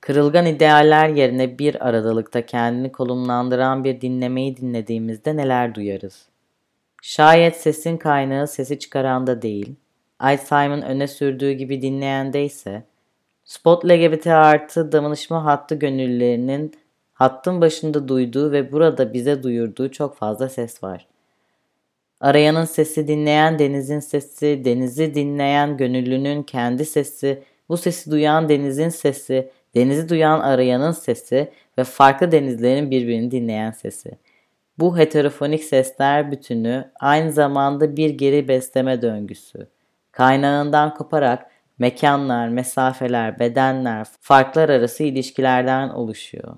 Kırılgan 0.00 0.46
idealler 0.46 1.08
yerine 1.08 1.58
bir 1.58 1.88
aradalıkta 1.88 2.46
kendini 2.46 2.92
konumlandıran 2.92 3.84
bir 3.84 4.00
dinlemeyi 4.00 4.56
dinlediğimizde 4.56 5.36
neler 5.36 5.74
duyarız? 5.74 6.28
Şayet 7.02 7.56
sesin 7.56 7.96
kaynağı 7.96 8.48
sesi 8.48 8.78
çıkaranda 8.78 9.42
değil, 9.42 9.76
Alzheimer'ın 10.18 10.82
öne 10.82 11.08
sürdüğü 11.08 11.52
gibi 11.52 11.82
dinleyende 11.82 12.44
ise, 12.44 12.82
spot 13.44 13.84
LGBT 13.84 14.26
artı 14.26 14.92
danışma 14.92 15.44
hattı 15.44 15.74
gönüllülerinin 15.74 16.74
hattın 17.12 17.60
başında 17.60 18.08
duyduğu 18.08 18.52
ve 18.52 18.72
burada 18.72 19.12
bize 19.12 19.42
duyurduğu 19.42 19.90
çok 19.90 20.16
fazla 20.16 20.48
ses 20.48 20.82
var. 20.82 21.06
Arayanın 22.20 22.64
sesi 22.64 23.08
dinleyen 23.08 23.58
denizin 23.58 24.00
sesi, 24.00 24.62
denizi 24.64 25.14
dinleyen 25.14 25.76
gönüllünün 25.76 26.42
kendi 26.42 26.84
sesi, 26.84 27.42
bu 27.68 27.76
sesi 27.76 28.10
duyan 28.10 28.48
denizin 28.48 28.88
sesi, 28.88 29.50
denizi 29.74 30.08
duyan 30.08 30.40
arayanın 30.40 30.92
sesi 30.92 31.50
ve 31.78 31.84
farklı 31.84 32.32
denizlerin 32.32 32.90
birbirini 32.90 33.30
dinleyen 33.30 33.70
sesi. 33.70 34.10
Bu 34.78 34.98
heterofonik 34.98 35.64
sesler 35.64 36.32
bütünü 36.32 36.90
aynı 37.00 37.32
zamanda 37.32 37.96
bir 37.96 38.10
geri 38.10 38.48
besleme 38.48 39.02
döngüsü. 39.02 39.68
Kaynağından 40.12 40.94
koparak 40.94 41.50
mekanlar, 41.78 42.48
mesafeler, 42.48 43.38
bedenler, 43.38 44.06
farklar 44.20 44.68
arası 44.68 45.02
ilişkilerden 45.02 45.88
oluşuyor. 45.88 46.56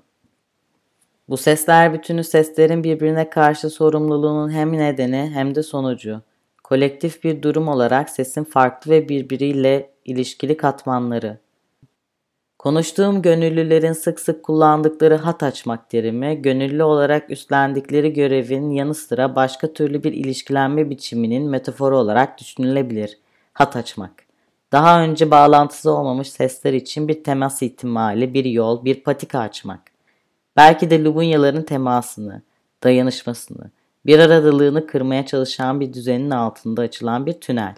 Bu 1.29 1.37
sesler 1.37 1.93
bütünü 1.93 2.23
seslerin 2.23 2.83
birbirine 2.83 3.29
karşı 3.29 3.69
sorumluluğunun 3.69 4.51
hem 4.51 4.73
nedeni 4.73 5.31
hem 5.33 5.55
de 5.55 5.63
sonucu. 5.63 6.21
Kolektif 6.63 7.23
bir 7.23 7.41
durum 7.41 7.67
olarak 7.67 8.09
sesin 8.09 8.43
farklı 8.43 8.91
ve 8.91 9.09
birbiriyle 9.09 9.89
ilişkili 10.05 10.57
katmanları. 10.57 11.37
Konuştuğum 12.59 13.21
gönüllülerin 13.21 13.93
sık 13.93 14.19
sık 14.19 14.43
kullandıkları 14.43 15.15
hat 15.15 15.43
açmak 15.43 15.89
terimi, 15.89 16.41
gönüllü 16.41 16.83
olarak 16.83 17.31
üstlendikleri 17.31 18.13
görevin 18.13 18.69
yanı 18.69 18.93
sıra 18.93 19.35
başka 19.35 19.73
türlü 19.73 20.03
bir 20.03 20.13
ilişkilenme 20.13 20.89
biçiminin 20.89 21.49
metaforu 21.49 21.97
olarak 21.97 22.39
düşünülebilir. 22.39 23.17
Hat 23.53 23.75
açmak. 23.75 24.11
Daha 24.71 25.01
önce 25.01 25.31
bağlantısı 25.31 25.91
olmamış 25.91 26.31
sesler 26.31 26.73
için 26.73 27.07
bir 27.07 27.23
temas 27.23 27.61
ihtimali, 27.61 28.33
bir 28.33 28.45
yol, 28.45 28.85
bir 28.85 29.03
patika 29.03 29.39
açmak. 29.39 29.98
Belki 30.55 30.89
de 30.89 31.03
Lubunyaların 31.03 31.63
temasını, 31.63 32.41
dayanışmasını, 32.83 33.71
bir 34.05 34.19
aradalığını 34.19 34.87
kırmaya 34.87 35.25
çalışan 35.25 35.79
bir 35.79 35.93
düzenin 35.93 36.29
altında 36.29 36.81
açılan 36.81 37.25
bir 37.25 37.33
tünel. 37.33 37.75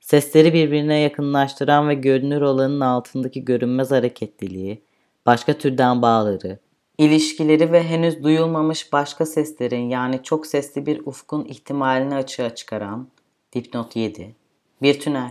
Sesleri 0.00 0.54
birbirine 0.54 0.98
yakınlaştıran 0.98 1.88
ve 1.88 1.94
görünür 1.94 2.40
olanın 2.40 2.80
altındaki 2.80 3.44
görünmez 3.44 3.90
hareketliliği, 3.90 4.82
başka 5.26 5.52
türden 5.52 6.02
bağları, 6.02 6.58
ilişkileri 6.98 7.72
ve 7.72 7.82
henüz 7.82 8.22
duyulmamış 8.22 8.92
başka 8.92 9.26
seslerin 9.26 9.88
yani 9.88 10.20
çok 10.22 10.46
sesli 10.46 10.86
bir 10.86 11.06
ufkun 11.06 11.44
ihtimalini 11.44 12.14
açığa 12.14 12.54
çıkaran, 12.54 13.08
dipnot 13.52 13.96
7, 13.96 14.34
bir 14.82 15.00
tünel. 15.00 15.30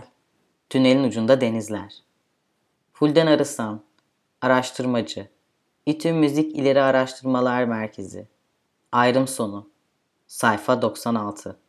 Tünelin 0.70 1.04
ucunda 1.04 1.40
denizler. 1.40 1.94
Fulden 2.92 3.26
Arısan, 3.26 3.80
araştırmacı. 4.40 5.28
İTÜ 5.86 6.12
Müzik 6.12 6.56
İleri 6.56 6.82
Araştırmalar 6.82 7.64
Merkezi. 7.64 8.28
Ayrım 8.92 9.28
sonu. 9.28 9.70
Sayfa 10.26 10.82
96. 10.82 11.61